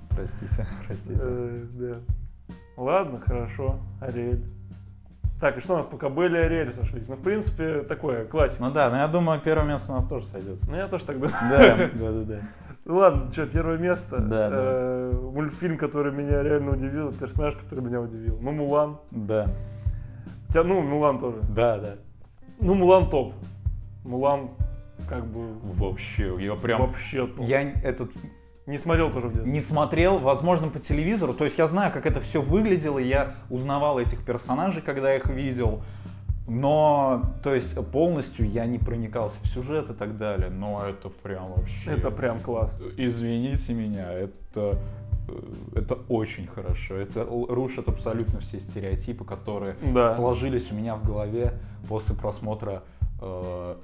[0.10, 1.20] Простите, простите.
[1.22, 1.96] Э, да.
[2.78, 3.80] Ладно, хорошо.
[4.00, 4.44] Ариэль.
[5.40, 7.10] Так, и что у нас пока Белль и Ариэль сошлись?
[7.10, 8.64] Ну, в принципе, такое, классика.
[8.64, 10.70] Ну да, но я думаю, первое место у нас тоже сойдется.
[10.70, 11.36] Ну, я тоже так думаю.
[11.50, 12.40] Да, да, да, да.
[12.86, 14.20] Ну ладно, что, первое место.
[14.20, 14.56] Да, да.
[14.58, 18.38] Э, Мультфильм, который меня реально удивил, персонаж, который меня удивил.
[18.40, 18.98] Ну, Мулан.
[19.12, 19.50] Да,
[20.48, 21.38] Хотя, ну, Мулан тоже.
[21.50, 21.96] да, да.
[22.60, 23.34] Ну, Мулан топ.
[24.04, 24.52] Мулан,
[25.08, 26.82] как бы, Вообще, я прям...
[26.82, 27.30] вообще.
[27.40, 28.12] Я этот
[28.66, 29.52] Не смотрел тоже в детстве.
[29.52, 31.34] не смотрел, возможно, по телевизору.
[31.34, 35.82] То есть я знаю, как это все выглядело, я узнавал этих персонажей, когда их видел.
[36.48, 40.50] Но, то есть, полностью я не проникался в сюжет и так далее.
[40.50, 41.90] Но это прям вообще...
[41.90, 42.80] Это прям класс.
[42.98, 44.78] Извините меня, это,
[45.30, 46.96] э, это очень хорошо.
[46.96, 50.10] Это рушит абсолютно все стереотипы, которые Да.
[50.10, 51.54] сложились у меня в голове
[51.88, 52.84] после просмотра
[53.22, 53.76] э,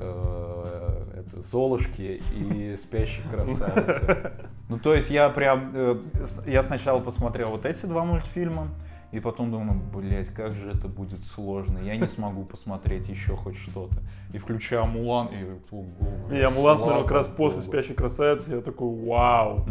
[0.00, 4.32] это, Золушки и Спящей красавицы.
[4.68, 5.96] Ну, то есть я прям, э,
[6.44, 8.66] я сначала посмотрел вот эти два мультфильма,
[9.12, 13.56] и потом думаю, блять, как же это будет сложно, я не смогу посмотреть еще хоть
[13.56, 13.96] что-то.
[14.32, 15.86] И включаю Мулан, и ого,
[16.32, 17.62] я Мулан смотрел как раз после.
[17.62, 19.64] «Спящей красавицы», я такой, вау,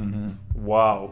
[0.52, 1.12] вау.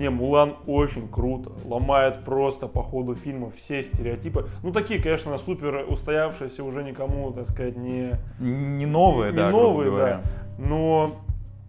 [0.00, 4.48] Не, Мулан очень круто, ломает просто по ходу фильма все стереотипы.
[4.62, 9.62] Ну, такие, конечно, супер устоявшиеся, уже никому, так сказать, не, Не новые, не да, грубо
[9.62, 10.20] новые, да.
[10.58, 11.16] Но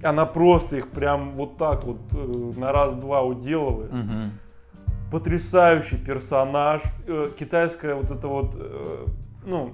[0.02, 3.92] она просто их прям вот так вот э, на раз-два уделывает.
[3.92, 4.32] Мгм.
[5.12, 6.82] Потрясающий персонаж.
[7.08, 9.08] Э, китайская вот это вот, э,
[9.46, 9.74] ну,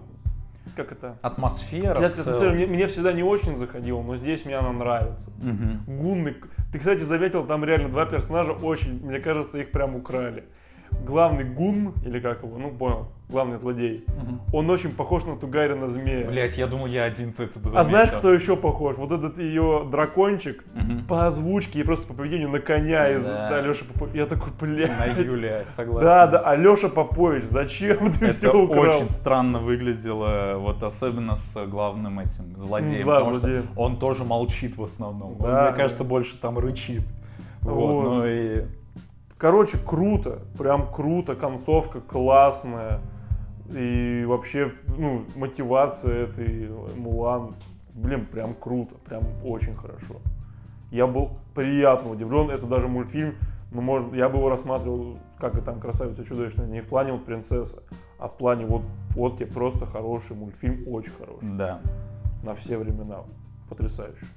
[0.76, 1.18] как это?
[1.22, 1.96] атмосфера.
[1.96, 5.30] Китайская атмосфера мне, мне всегда не очень заходила, но здесь мне она нравится.
[5.38, 5.84] Мгм.
[5.88, 6.36] Гунны.
[6.72, 10.46] Ты, кстати, заметил, там реально два персонажа очень, мне кажется, их прям украли.
[11.06, 14.06] Главный гун, или как его, ну понял, главный злодей.
[14.08, 14.42] Мгм.
[14.54, 16.26] Он очень похож на Тугарина змея.
[16.28, 18.96] Блять, я думал, я один то это а знаешь, кто еще похож?
[18.98, 21.06] Вот этот ее дракончик Мгм.
[21.08, 23.50] по озвучке и просто по поведению на коня из Да.
[23.58, 24.16] Алеши Попович.
[24.16, 25.18] Я такой, На блядь.
[25.20, 26.06] Юлия, согласен.
[26.06, 28.84] Да, да, Алеша Попович, зачем ты Это все украл?
[28.86, 33.64] очень странно выглядело, вот особенно с главным этим злодеем, Да, потому злодеем.
[33.64, 35.32] что он тоже молчит в основном.
[35.34, 35.74] Он, Да, мне да.
[35.74, 37.04] кажется, больше там рычит.
[37.62, 38.04] Вот, Вот.
[38.10, 38.64] ну и
[39.38, 43.02] Короче, круто, прям круто, концовка классная.
[43.72, 47.56] И вообще, ну, мотивация этой Мулан,
[47.94, 50.22] блин, прям круто, прям очень хорошо.
[50.92, 53.36] Я был приятно удивлен, это даже мультфильм,
[53.72, 57.26] ну, может, я бы его рассматривал, как и там «Красавица чудовищная», не в плане вот
[57.26, 57.84] «Принцесса»,
[58.18, 58.84] а в плане вот,
[59.16, 61.82] вот тебе просто хороший мультфильм, очень хороший, да.
[62.44, 63.24] на все времена,
[63.70, 64.28] потрясающий.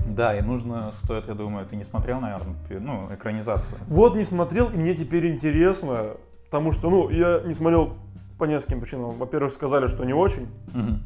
[0.00, 3.78] Да, и нужно, стоит, я думаю, ты не смотрел, наверное, ну, экранизация.
[3.86, 7.94] Вот не смотрел, и мне теперь интересно, потому что, ну, я не смотрел
[8.38, 9.10] по нескольким причинам.
[9.18, 11.02] Во-первых, сказали, что не очень, Мгм.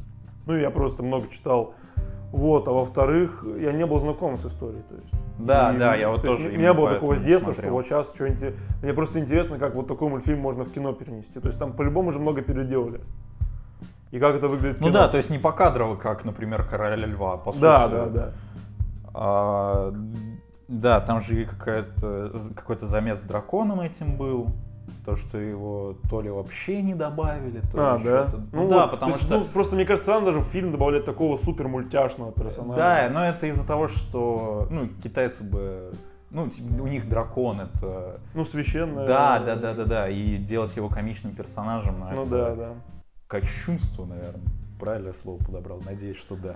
[0.47, 1.75] ну, я просто много читал.
[2.33, 5.11] Вот, а во-вторых, я не был знаком с историей, то есть.
[5.39, 7.63] Да, И, да, я вот то тоже Не именно было такого с не детства, что
[7.63, 7.73] смотрел.
[7.75, 8.55] вот сейчас что-нибудь...
[8.83, 11.41] Мне просто интересно, как вот такой мультфильм можно в кино перенести.
[11.41, 13.01] То есть там по-любому уже много переделали.
[14.13, 14.99] И как это выглядит в Ну кино.
[15.01, 17.63] да, то есть не покадрово, как, например, «Короля льва», по сути.
[17.63, 18.33] Да, да, да.
[19.13, 19.95] А,
[20.69, 24.49] да, там же какая-то, какой-то замес с драконом этим был.
[25.05, 28.29] То, что его то ли вообще не добавили, то А, ли да?
[28.29, 28.43] что-то.
[28.53, 29.39] Ну, да, вот, потому то есть, что...
[29.41, 32.77] ну, просто мне кажется, странно даже в фильм добавлять такого супер мультяшного персонажа.
[32.77, 35.93] Да, но это из-за того, что, ну, китайцы бы,
[36.31, 38.21] ну, типа, у них дракон это...
[38.35, 39.07] Ну, священное.
[39.07, 42.75] Да, да, да, да, да, и делать его комичным персонажем, Ну это да, да.
[43.27, 44.43] кощунство, наверное,
[44.79, 46.55] правильное слово подобрал, надеюсь, что да.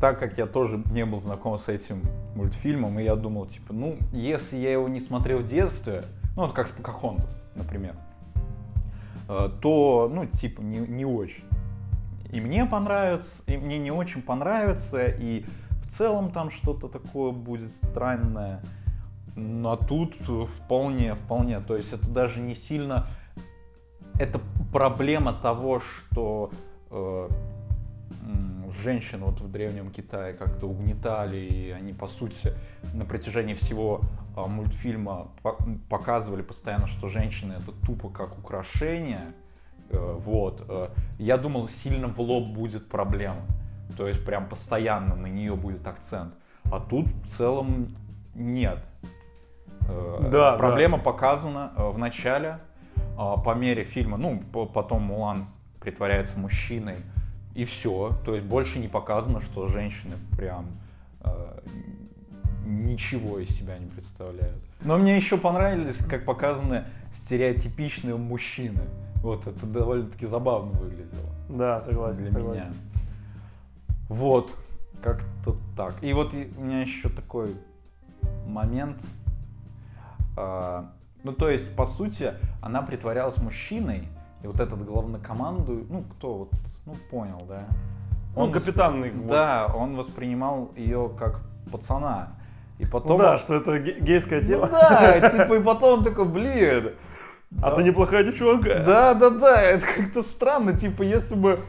[0.00, 2.02] Так как я тоже не был знаком с этим
[2.34, 6.04] мультфильмом, и я думал, типа, ну, если я его не смотрел в детстве,
[6.40, 7.94] ну, вот как с Покахонтас, например,
[9.28, 11.44] э, то, ну, типа, не, не очень.
[12.32, 15.44] И мне понравится, и мне не очень понравится, и
[15.84, 18.62] в целом там что-то такое будет странное.
[19.36, 20.14] А тут
[20.48, 21.60] вполне, вполне.
[21.60, 23.06] То есть это даже не сильно...
[24.18, 24.40] Это
[24.72, 26.52] проблема того, что
[26.90, 27.28] э,
[28.70, 32.52] м, женщин вот в Древнем Китае как-то угнетали, и они, по сути,
[32.94, 34.00] на протяжении всего
[34.36, 35.58] а, мультфильма по-
[35.88, 39.32] показывали постоянно, что женщины это тупо как украшение.
[39.90, 40.64] Э, Вот.
[40.68, 43.42] э, Я думал, сильно в лоб будет проблема.
[43.96, 46.32] То есть прям постоянно на нее будет акцент.
[46.70, 47.88] А тут в целом
[48.36, 48.78] нет.
[49.88, 52.58] Э, Да, Проблема показана э, в начале,
[53.18, 55.46] а, по мере фильма, ну, по- потом Мулан
[55.80, 56.96] притворяется мужчиной,
[57.54, 58.16] и все.
[58.24, 60.66] То есть больше не показано, что женщины прям
[61.22, 61.58] э,
[62.66, 64.62] ничего из себя не представляют.
[64.82, 68.80] Но мне еще понравились, как показаны стереотипичные мужчины.
[69.16, 72.62] Вот это довольно-таки забавно выглядело Да, согласен, для согласен.
[72.62, 72.72] меня.
[74.08, 74.54] Вот,
[75.02, 76.02] как-то так.
[76.02, 77.54] И вот у меня еще такой
[78.46, 78.98] момент.
[80.36, 80.90] а,
[81.22, 82.32] ну, то есть, по сути,
[82.62, 84.08] она притворялась мужчиной,
[84.42, 86.52] и вот этот главнокоманду, ну, кто вот,
[86.86, 87.66] ну, понял, да?
[88.36, 89.28] Он вос- капитан их, вот.
[89.28, 92.34] Да, он воспринимал ее как пацана.
[92.78, 93.18] И Ну потом...
[93.18, 94.68] да, что это ге- гейская Ну тема.
[94.68, 96.92] да, типа, и потом он такой, блин,
[97.60, 98.82] А ты неплохая девчонка.
[98.86, 101.60] да, да, да, это как-то странно, типа, если бы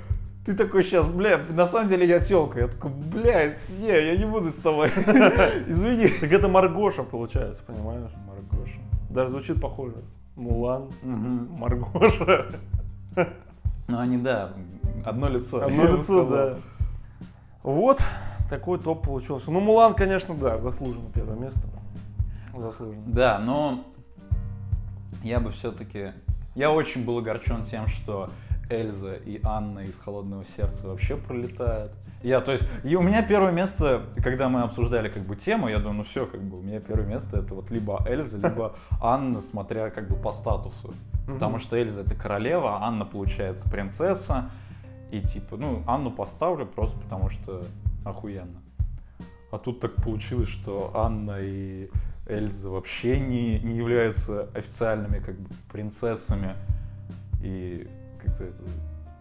[0.45, 2.59] ты такой сейчас, бля, на самом деле я телка.
[2.61, 4.87] Я такой, блядь, не, я не буду с тобой.
[5.67, 6.07] Извини.
[6.19, 8.09] Так это Маргоша получается, понимаешь?
[8.27, 8.79] Маргоша.
[9.09, 9.95] Даже звучит похоже.
[10.35, 11.51] Мулан, Мгм.
[11.57, 12.47] Маргоша.
[13.87, 14.53] Ну они, да,
[15.05, 15.63] одно лицо.
[15.63, 16.57] Одно лицо, да.
[17.63, 18.01] Вот
[18.49, 19.51] такой топ получился.
[19.51, 21.67] Ну, Мулан, конечно, да, заслуженно первое место.
[22.55, 23.03] Заслуженно.
[23.05, 23.83] Да, но
[25.23, 26.11] я бы все-таки...
[26.55, 28.29] Я очень был огорчен тем, что
[28.69, 31.91] Эльза и Анна из «Холодного сердца» вообще пролетают.
[32.23, 35.79] Я, то есть, и у меня первое место, когда мы обсуждали как бы тему, я
[35.79, 39.41] думаю, ну все, как бы у меня первое место это вот либо Эльза, либо Анна,
[39.41, 40.93] смотря как бы по статусу.
[41.25, 44.49] Потому что Эльза это королева, а Анна получается принцесса.
[45.11, 47.63] И типа, ну, Анну поставлю просто потому что
[48.05, 48.61] охуенно.
[49.51, 51.89] А тут так получилось, что Анна и
[52.27, 56.55] Эльза вообще не, не являются официальными как бы принцессами.
[57.43, 57.87] И
[58.23, 58.63] как-то это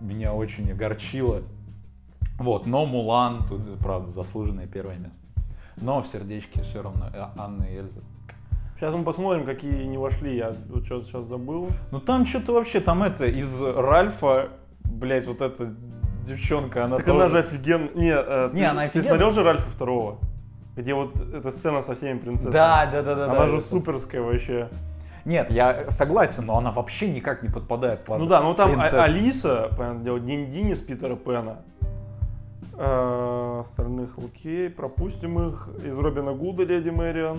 [0.01, 1.42] меня очень огорчило.
[2.41, 5.22] Вот, но Мулан тут, правда, заслуженное первое место.
[5.76, 8.01] Но в сердечке все равно э, Анна и Эльза.
[8.76, 10.36] Сейчас мы посмотрим, какие не вошли.
[10.36, 11.68] Я вот что сейчас забыл.
[11.91, 14.49] Ну там что-то вообще, там это, из Ральфа
[14.84, 15.68] блядь, вот эта
[16.24, 17.91] девчонка, она Так тоже- она же офигенно...
[17.95, 19.03] Не, э, Не, ты, она ты офигенно.
[19.05, 20.18] смотрел же Ральфа второго?
[20.76, 22.53] Где вот эта сцена со всеми принцессами?
[22.53, 23.24] Да, да, да, да.
[23.26, 24.70] Она да, же это- суперская вообще.
[25.26, 28.72] Нет, я согласен, но она вообще никак не подпадает под Ну да, ну там А-
[28.72, 29.03] принцессу.
[29.03, 31.59] Алиса, понятное дело, Динь из Питера Пэна.
[32.83, 35.68] Э, Остальных окей, пропустим их.
[35.85, 37.37] Из Робина Гуда Леди Мэриан.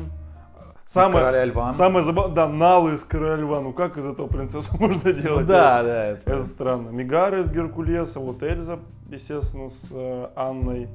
[0.85, 1.73] Из «Короля льва».
[1.73, 3.61] Самое забавное, да, Налы из Короля Льва.
[3.61, 5.45] Ну как из этого принцессу можно Ну делать?
[5.47, 6.31] да, да, это...
[6.31, 6.89] Это странно.
[6.89, 8.79] Мегара из Геркулеса, вот Эльза,
[9.09, 10.89] естественно, с э, Анной.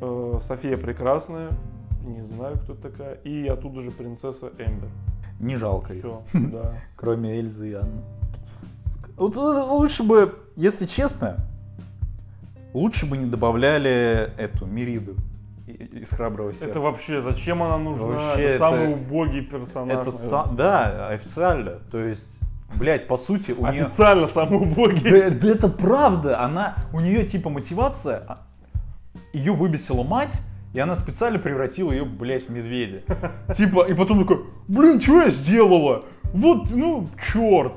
[0.00, 1.50] Э, София Прекрасная,
[2.02, 3.14] не знаю, кто такая.
[3.24, 4.88] И оттуда же принцесса Эмбер.
[5.40, 6.00] Не жалко их.
[6.00, 6.74] Все, да.
[6.96, 8.02] Кроме Эльзы и Анны.
[9.16, 11.36] Вот лучше бы, если честно,
[12.74, 15.14] лучше бы не добавляли эту Мириду
[15.66, 16.66] из храброго сердца.
[16.66, 18.06] Это вообще, зачем она нужна?
[18.06, 19.96] Вообще, это, это- самый убогий персонаж.
[19.96, 21.78] Это са- да, официально.
[21.90, 22.40] То есть,
[22.74, 23.84] блядь, по сути, у нее...
[23.84, 25.10] Официально самый убогий.
[25.10, 26.40] Да, да это правда.
[26.40, 28.34] Она, у нее типа мотивация, а,
[29.32, 30.40] ее выбесила мать,
[30.74, 33.02] и она специально превратила ее, блядь, в медведя.
[33.56, 36.04] Типа, и потом такой, блин, что я сделала?
[36.32, 37.74] Вот, ну, черт.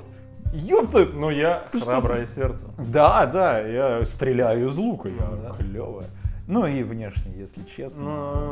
[0.54, 1.06] Ёпта.
[1.06, 2.68] Но я Ты что храброе с- сердце.
[2.78, 5.50] Да, да, я стреляю из лука, я Ну да.
[5.58, 6.06] клевая.
[6.48, 8.04] Ну и внешне, если честно.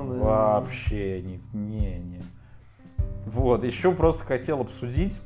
[0.03, 0.19] Ну, да.
[0.19, 2.21] Вообще не, не, не.
[3.25, 5.21] Вот, еще просто хотел обсудить,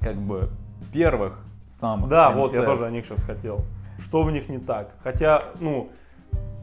[0.00, 0.48] как бы,
[0.92, 2.64] первых самых Да, вот я принцесс.
[2.78, 3.64] тоже о них сейчас хотел.
[3.98, 4.94] Что в них не так?
[5.02, 5.90] Хотя, ну,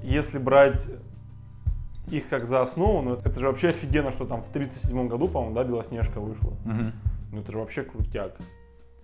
[0.02, 0.88] если брать
[2.08, 5.54] их как за основу, ну это же вообще офигенно, что там в 37 году, по-моему,
[5.56, 6.52] да, Белоснежка вышла.
[6.66, 6.94] Мгм.
[7.32, 8.38] Ну это же вообще крутяк.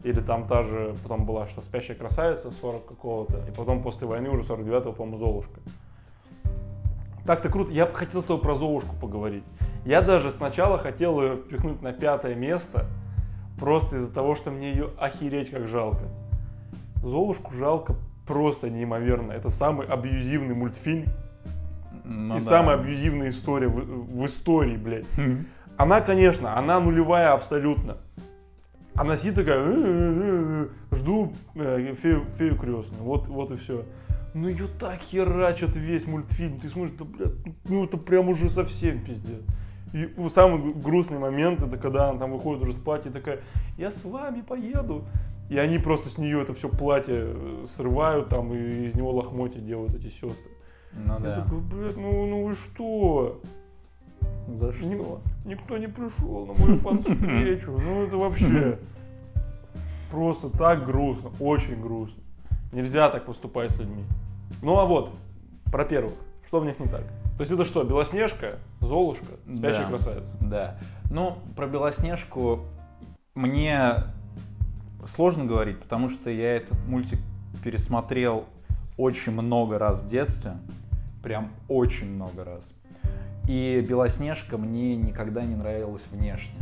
[0.04, 4.30] Или там та же, потом была, что «Спящая красавица» 40 какого-то, и потом после войны
[4.30, 5.60] уже 49-го, по-моему, «Золушка».
[7.26, 7.72] Так-то круто.
[7.72, 9.44] Я бы хотел с тобой про Золушку поговорить.
[9.84, 12.86] Я даже сначала хотел ее впихнуть на пятое место,
[13.60, 16.04] просто из-за того, что мне ее охереть как жалко.
[17.02, 17.96] Золушку жалко
[18.28, 19.32] просто неимоверно.
[19.32, 21.06] Это самый абьюзивный мультфильм
[22.04, 22.46] Ну и да.
[22.46, 25.06] самая абьюзивная история в, в истории, блядь.
[25.78, 27.98] Она, конечно, она нулевая абсолютно.
[28.96, 33.84] Она сидит такая, «Э-э-э, жду э, фею, фею крестную, вот, вот и все.
[34.34, 37.34] Ну ее так херачат весь мультфильм, ты смотришь, да, блядь,
[37.66, 39.42] ну это прям уже совсем пиздец.
[39.94, 43.40] И самый гру- грустный момент, это когда она там выходит уже с платья и такая,
[43.78, 45.06] я с вами поеду.
[45.50, 49.62] И они просто с нее это все платье э, срывают там и из него лохмотья
[49.62, 50.52] делают эти сестры.
[50.94, 51.42] Ну Я да.
[51.44, 53.42] такой, блядь, ну, ну вы что?
[54.48, 55.22] За что?
[55.44, 57.72] Никто не пришел на мою фан-встречу.
[57.72, 58.80] Ну это вообще
[60.12, 62.22] просто так грустно, очень грустно.
[62.72, 64.04] Нельзя так поступать с людьми.
[64.62, 65.12] Ну а вот,
[65.72, 66.14] про первых.
[66.46, 67.04] Что в них не так?
[67.38, 69.90] То есть это что, Белоснежка, Золушка, Спящая Да.
[69.90, 70.38] красавица?
[70.40, 70.78] Да.
[71.10, 72.62] Ну, про Белоснежку
[73.34, 73.96] мне
[75.06, 77.20] сложно говорить, потому что я этот мультик
[77.64, 78.46] пересмотрел
[78.98, 80.54] очень много раз в детстве.
[81.24, 82.72] Прям очень много раз.
[83.48, 86.60] И Белоснежка мне никогда не нравилась внешне.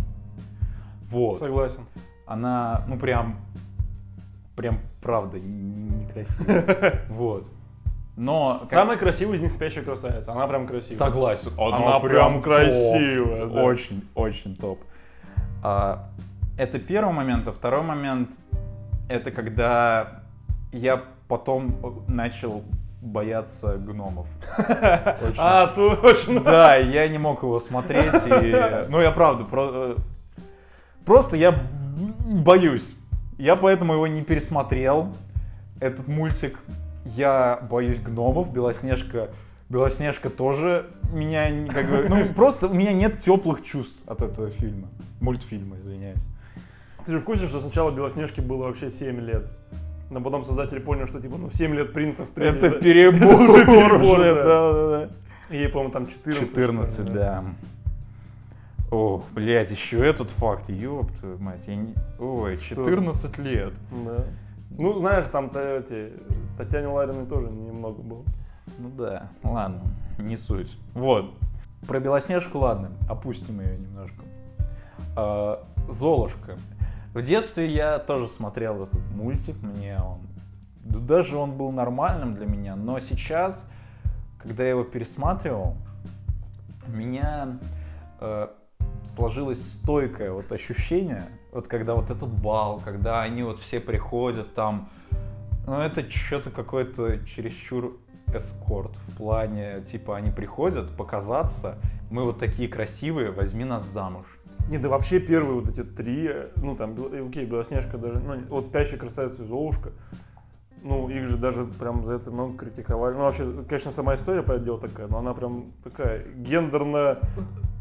[1.10, 1.38] Вот.
[1.40, 1.82] Согласен.
[2.26, 3.38] Она, ну прям,
[4.56, 7.06] прям правда некрасивая.
[7.10, 7.48] Вот.
[8.16, 8.60] Но...
[8.62, 10.32] как- Самая красивая из них Спящая красавица.
[10.34, 10.98] Она прям красивая.
[10.98, 11.52] Согласен.
[11.58, 13.64] Она прям красивая, да.
[13.64, 14.80] Очень, очень топ.
[15.64, 16.10] А,
[16.58, 17.48] это первый момент.
[17.48, 18.32] А второй момент,
[19.10, 20.22] это когда
[20.72, 22.64] я потом начал
[23.04, 24.28] бояться гномов.
[24.58, 25.36] Очень.
[25.38, 26.40] А, точно.
[26.40, 28.14] Да, я не мог его смотреть.
[28.26, 28.56] И...
[28.90, 29.96] Ну, я правда, про- э,
[31.06, 31.52] просто я
[32.26, 32.96] боюсь.
[33.38, 35.14] Я поэтому его не пересмотрел.
[35.80, 36.58] Этот мультик.
[37.06, 38.52] Я боюсь гномов.
[38.54, 39.30] Белоснежка.
[39.70, 44.88] Белоснежка тоже меня как бы, ну просто у меня нет теплых чувств от этого фильма,
[45.20, 46.28] мультфильма, извиняюсь.
[47.06, 49.46] Ты же в курсе, что сначала Белоснежке было вообще 7 лет?
[50.10, 52.58] Но потом создатели поняли, что типа, ну в 7 лет принца встретить.
[52.64, 52.80] Это да?
[52.80, 54.34] перебор, Это перебор, да.
[54.34, 55.10] да, да, да.
[55.56, 56.50] Ей, по-моему, там 14.
[56.50, 57.44] 14, что ли, да.
[58.92, 61.68] О, блядь, еще этот факт, ёб твою мать.
[61.68, 63.74] я не- Ой, 14 лет.
[63.90, 64.26] Да.
[64.78, 66.14] Ну, знаешь, там эти,
[66.58, 68.24] Татьяне Лариной тоже немного было.
[68.78, 69.82] Ну да, ладно,
[70.20, 70.78] не суть.
[70.94, 71.34] Вот.
[71.88, 74.24] Про Белоснежку, ладно, опустим ее немножко.
[75.16, 76.58] А, Золушка.
[77.14, 80.22] В детстве я тоже смотрел этот мультик, мне он...
[80.84, 83.70] да Даже он был нормальным для меня, но сейчас,
[84.40, 85.78] когда я его пересматривал,
[86.88, 87.60] у меня
[88.20, 88.48] э,
[89.06, 94.90] сложилось стойкое вот ощущение, вот когда вот этот бал, когда они вот все приходят там,
[95.68, 97.96] ну это что-то какой-то чересчур
[98.34, 101.78] эскорт в плане, типа они приходят показаться,
[102.10, 104.26] мы вот такие красивые, возьми нас замуж.
[104.70, 108.68] Не, да вообще первые вот эти три, ну там, э, окей, Белоснежка даже, ну вот
[108.68, 109.92] Спящая красавица и Золушка,
[110.84, 113.14] ну, их же даже прям за это много критиковали.
[113.14, 117.20] Ну, вообще, конечно, сама история, по дело такая, но она прям такая гендерно,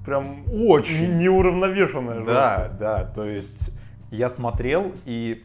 [0.07, 1.17] прям Очень.
[1.19, 2.25] не- неуравновешенная.
[2.25, 2.77] Да, жестко.
[2.79, 3.77] да, то есть
[4.11, 5.45] я смотрел, и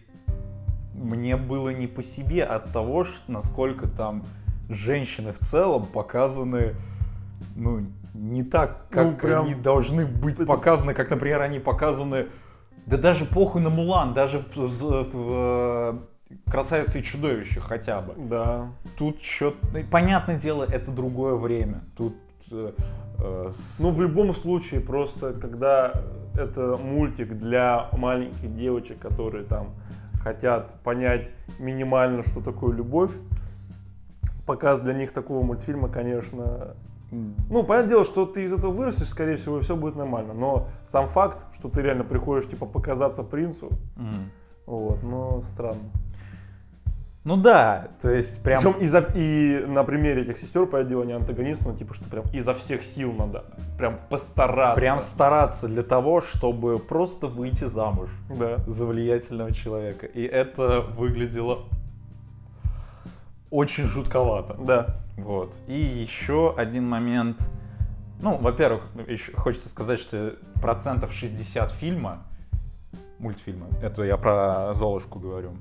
[0.93, 4.23] мне было не по себе от того, насколько там
[4.69, 6.75] женщины в целом показаны,
[7.55, 7.81] ну,
[8.13, 12.27] не так, как Ну, прям они должны быть это- показаны, как, например, они показаны,
[12.85, 15.97] да даже похуй на Мулан, даже в, в- в, э,
[16.49, 18.13] «Красавице и чудовище» хотя бы.
[18.17, 18.67] Да.
[18.97, 19.57] Тут что-то,
[19.91, 22.15] понятное дело, это другое время, тут...
[22.51, 22.71] э,
[23.19, 25.93] э, с- Ну, в любом случае, просто когда
[26.35, 29.69] это мультик для маленьких девочек, которые там
[30.21, 33.11] хотят понять минимально, что такое любовь,
[34.47, 36.73] показ для них такого мультфильма, конечно...
[37.11, 40.33] Ну, понятное дело, что ты из этого вырастешь, скорее всего, и все будет нормально.
[40.33, 44.29] Но сам факт, что ты реально приходишь, типа, показаться принцу, Мгм.
[44.65, 45.79] вот, ну, странно.
[47.23, 48.61] Ну да, то есть прям...
[48.61, 52.23] Причем изо, и на примере этих сестер, по делу, не антагонист, но типа, что прям
[52.33, 53.43] изо всех сил надо
[53.77, 54.79] прям постараться.
[54.79, 58.57] Прям стараться для того, чтобы просто выйти замуж Да.
[58.65, 60.05] за влиятельного человека.
[60.05, 61.65] И это выглядело
[63.49, 64.55] очень жутковато.
[64.59, 64.97] Да.
[65.17, 65.55] Вот.
[65.67, 67.49] И еще один момент.
[68.19, 72.23] Ну, во-первых, еще хочется сказать, что процентов 60 фильма,
[73.19, 75.51] мультфильма, это я про Золушку говорю,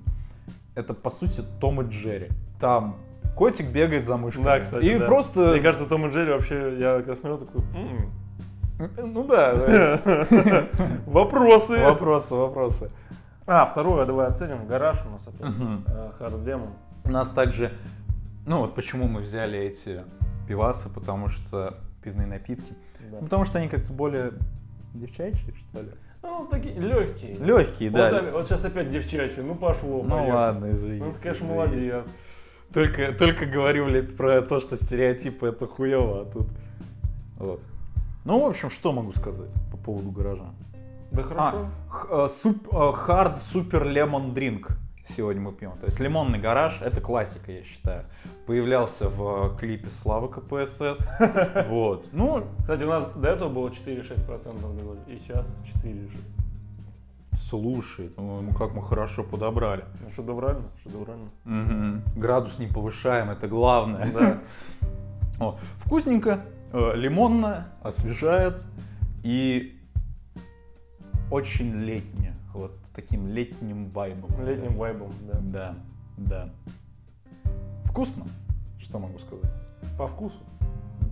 [0.75, 2.29] это, по сути, Том и Джерри.
[2.59, 2.97] Там
[3.37, 4.45] котик бегает за мышкой.
[4.45, 5.07] Да, кстати, И да.
[5.07, 5.53] просто...
[5.53, 8.13] Мне кажется, Том и Джерри вообще, я когда смотрел, такой, «М-м».
[8.79, 9.55] Ну да,
[11.07, 11.83] вопросы.
[11.83, 12.91] вопросы, вопросы.
[13.47, 14.67] А, второе, давай оценим.
[14.67, 15.51] Гараж у нас опять.
[16.21, 16.69] Э, Demon.
[16.86, 17.73] У нас также,
[18.47, 20.05] ну вот почему мы взяли эти
[20.49, 22.73] пивасы, потому что пивные напитки,
[23.11, 23.19] Да.
[23.19, 24.33] Потому что они как-то более
[24.95, 25.91] девчачьи, что ли.
[26.23, 27.35] Ну, такие легкие.
[27.37, 28.11] Легкие, Вот, да.
[28.11, 29.43] так, вот сейчас опять девчачьи.
[29.43, 30.03] Ну, пошло.
[30.03, 30.31] Ну поехали.
[30.33, 31.05] ладно, извините.
[31.05, 31.55] Ну, ты, конечно, извините.
[31.55, 32.07] молодец.
[32.73, 36.49] Только, только говорю ли про то, что стереотипы это хуево, а тут...
[37.39, 37.61] Вот.
[38.25, 40.47] Ну, в общем, что могу сказать по поводу гаража?
[41.13, 41.67] Да А, хорошо.
[41.89, 44.69] х- э, суп- Hard Super Lemon Drink
[45.09, 45.73] сегодня мы пьем.
[45.79, 48.05] То есть лимонный гараж, это классика, я считаю.
[48.47, 51.07] Появлялся в клипе Славы КПСС.
[51.69, 52.07] Вот.
[52.13, 55.01] Ну, Кстати, у нас до этого было 4-6% алкоголя.
[55.07, 55.53] И сейчас
[55.83, 56.11] 4-6.
[57.39, 59.85] слушай, ну как мы хорошо подобрали.
[60.03, 61.29] Ну, шедеврально, шедеврально.
[61.45, 62.03] Мгм.
[62.17, 64.11] Градус не повышаем, это главное.
[64.13, 64.39] Да.
[65.39, 66.41] О, вкусненько,
[66.73, 68.65] э, лимонно, освежает
[69.23, 69.79] и
[71.31, 72.36] очень летнее.
[72.97, 74.31] Таким летним вайбом.
[74.43, 75.39] Летним вайбом, да.
[75.43, 75.75] Да,
[76.17, 76.51] да.
[77.85, 78.25] Вкусно,
[78.79, 79.51] что могу сказать.
[79.99, 80.39] По вкусу.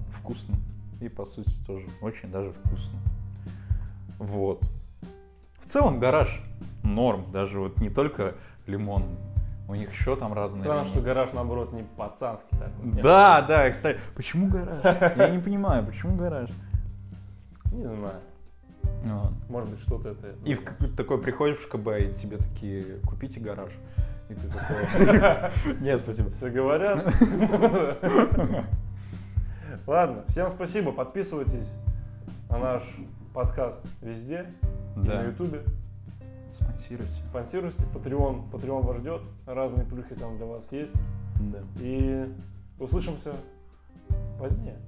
[0.09, 0.57] Вкусно.
[1.03, 2.99] И по сути тоже очень даже вкусно.
[4.19, 4.67] Вот.
[5.61, 6.43] В целом гараж
[6.83, 8.35] норм, даже вот не только
[8.67, 9.19] лимонный.
[9.69, 10.61] У них еще там разные.
[10.61, 10.91] Странно, лимоны.
[10.91, 13.03] что гараж, наоборот, не пацанский такой.
[13.03, 14.83] Да, да, кстати, почему гараж?
[15.17, 16.49] Я не понимаю, почему гараж?
[17.73, 18.21] Не знаю.
[19.05, 19.33] Вот.
[19.49, 20.35] Может быть, что-то это...
[20.45, 20.63] И в
[20.97, 23.71] такой приходишь в КБ, и тебе такие, купите гараж.
[24.31, 26.31] И ты такой, нет, спасибо.
[26.31, 27.05] Все говорят.
[29.87, 30.93] Ладно, всем спасибо.
[30.93, 31.75] Подписывайтесь
[32.49, 32.83] на наш
[33.35, 34.47] подкаст везде.
[34.97, 35.61] И на Да, Ютубе.
[36.53, 37.13] спонсируйте.
[37.29, 37.85] Спонсируйте.
[37.93, 38.51] Patreon.
[38.51, 39.23] Patreon вас ждет.
[39.47, 40.95] Разные плюхи там для вас есть.
[41.41, 41.59] Да.
[41.81, 42.27] И
[42.79, 43.35] услышимся
[44.39, 44.79] позднее.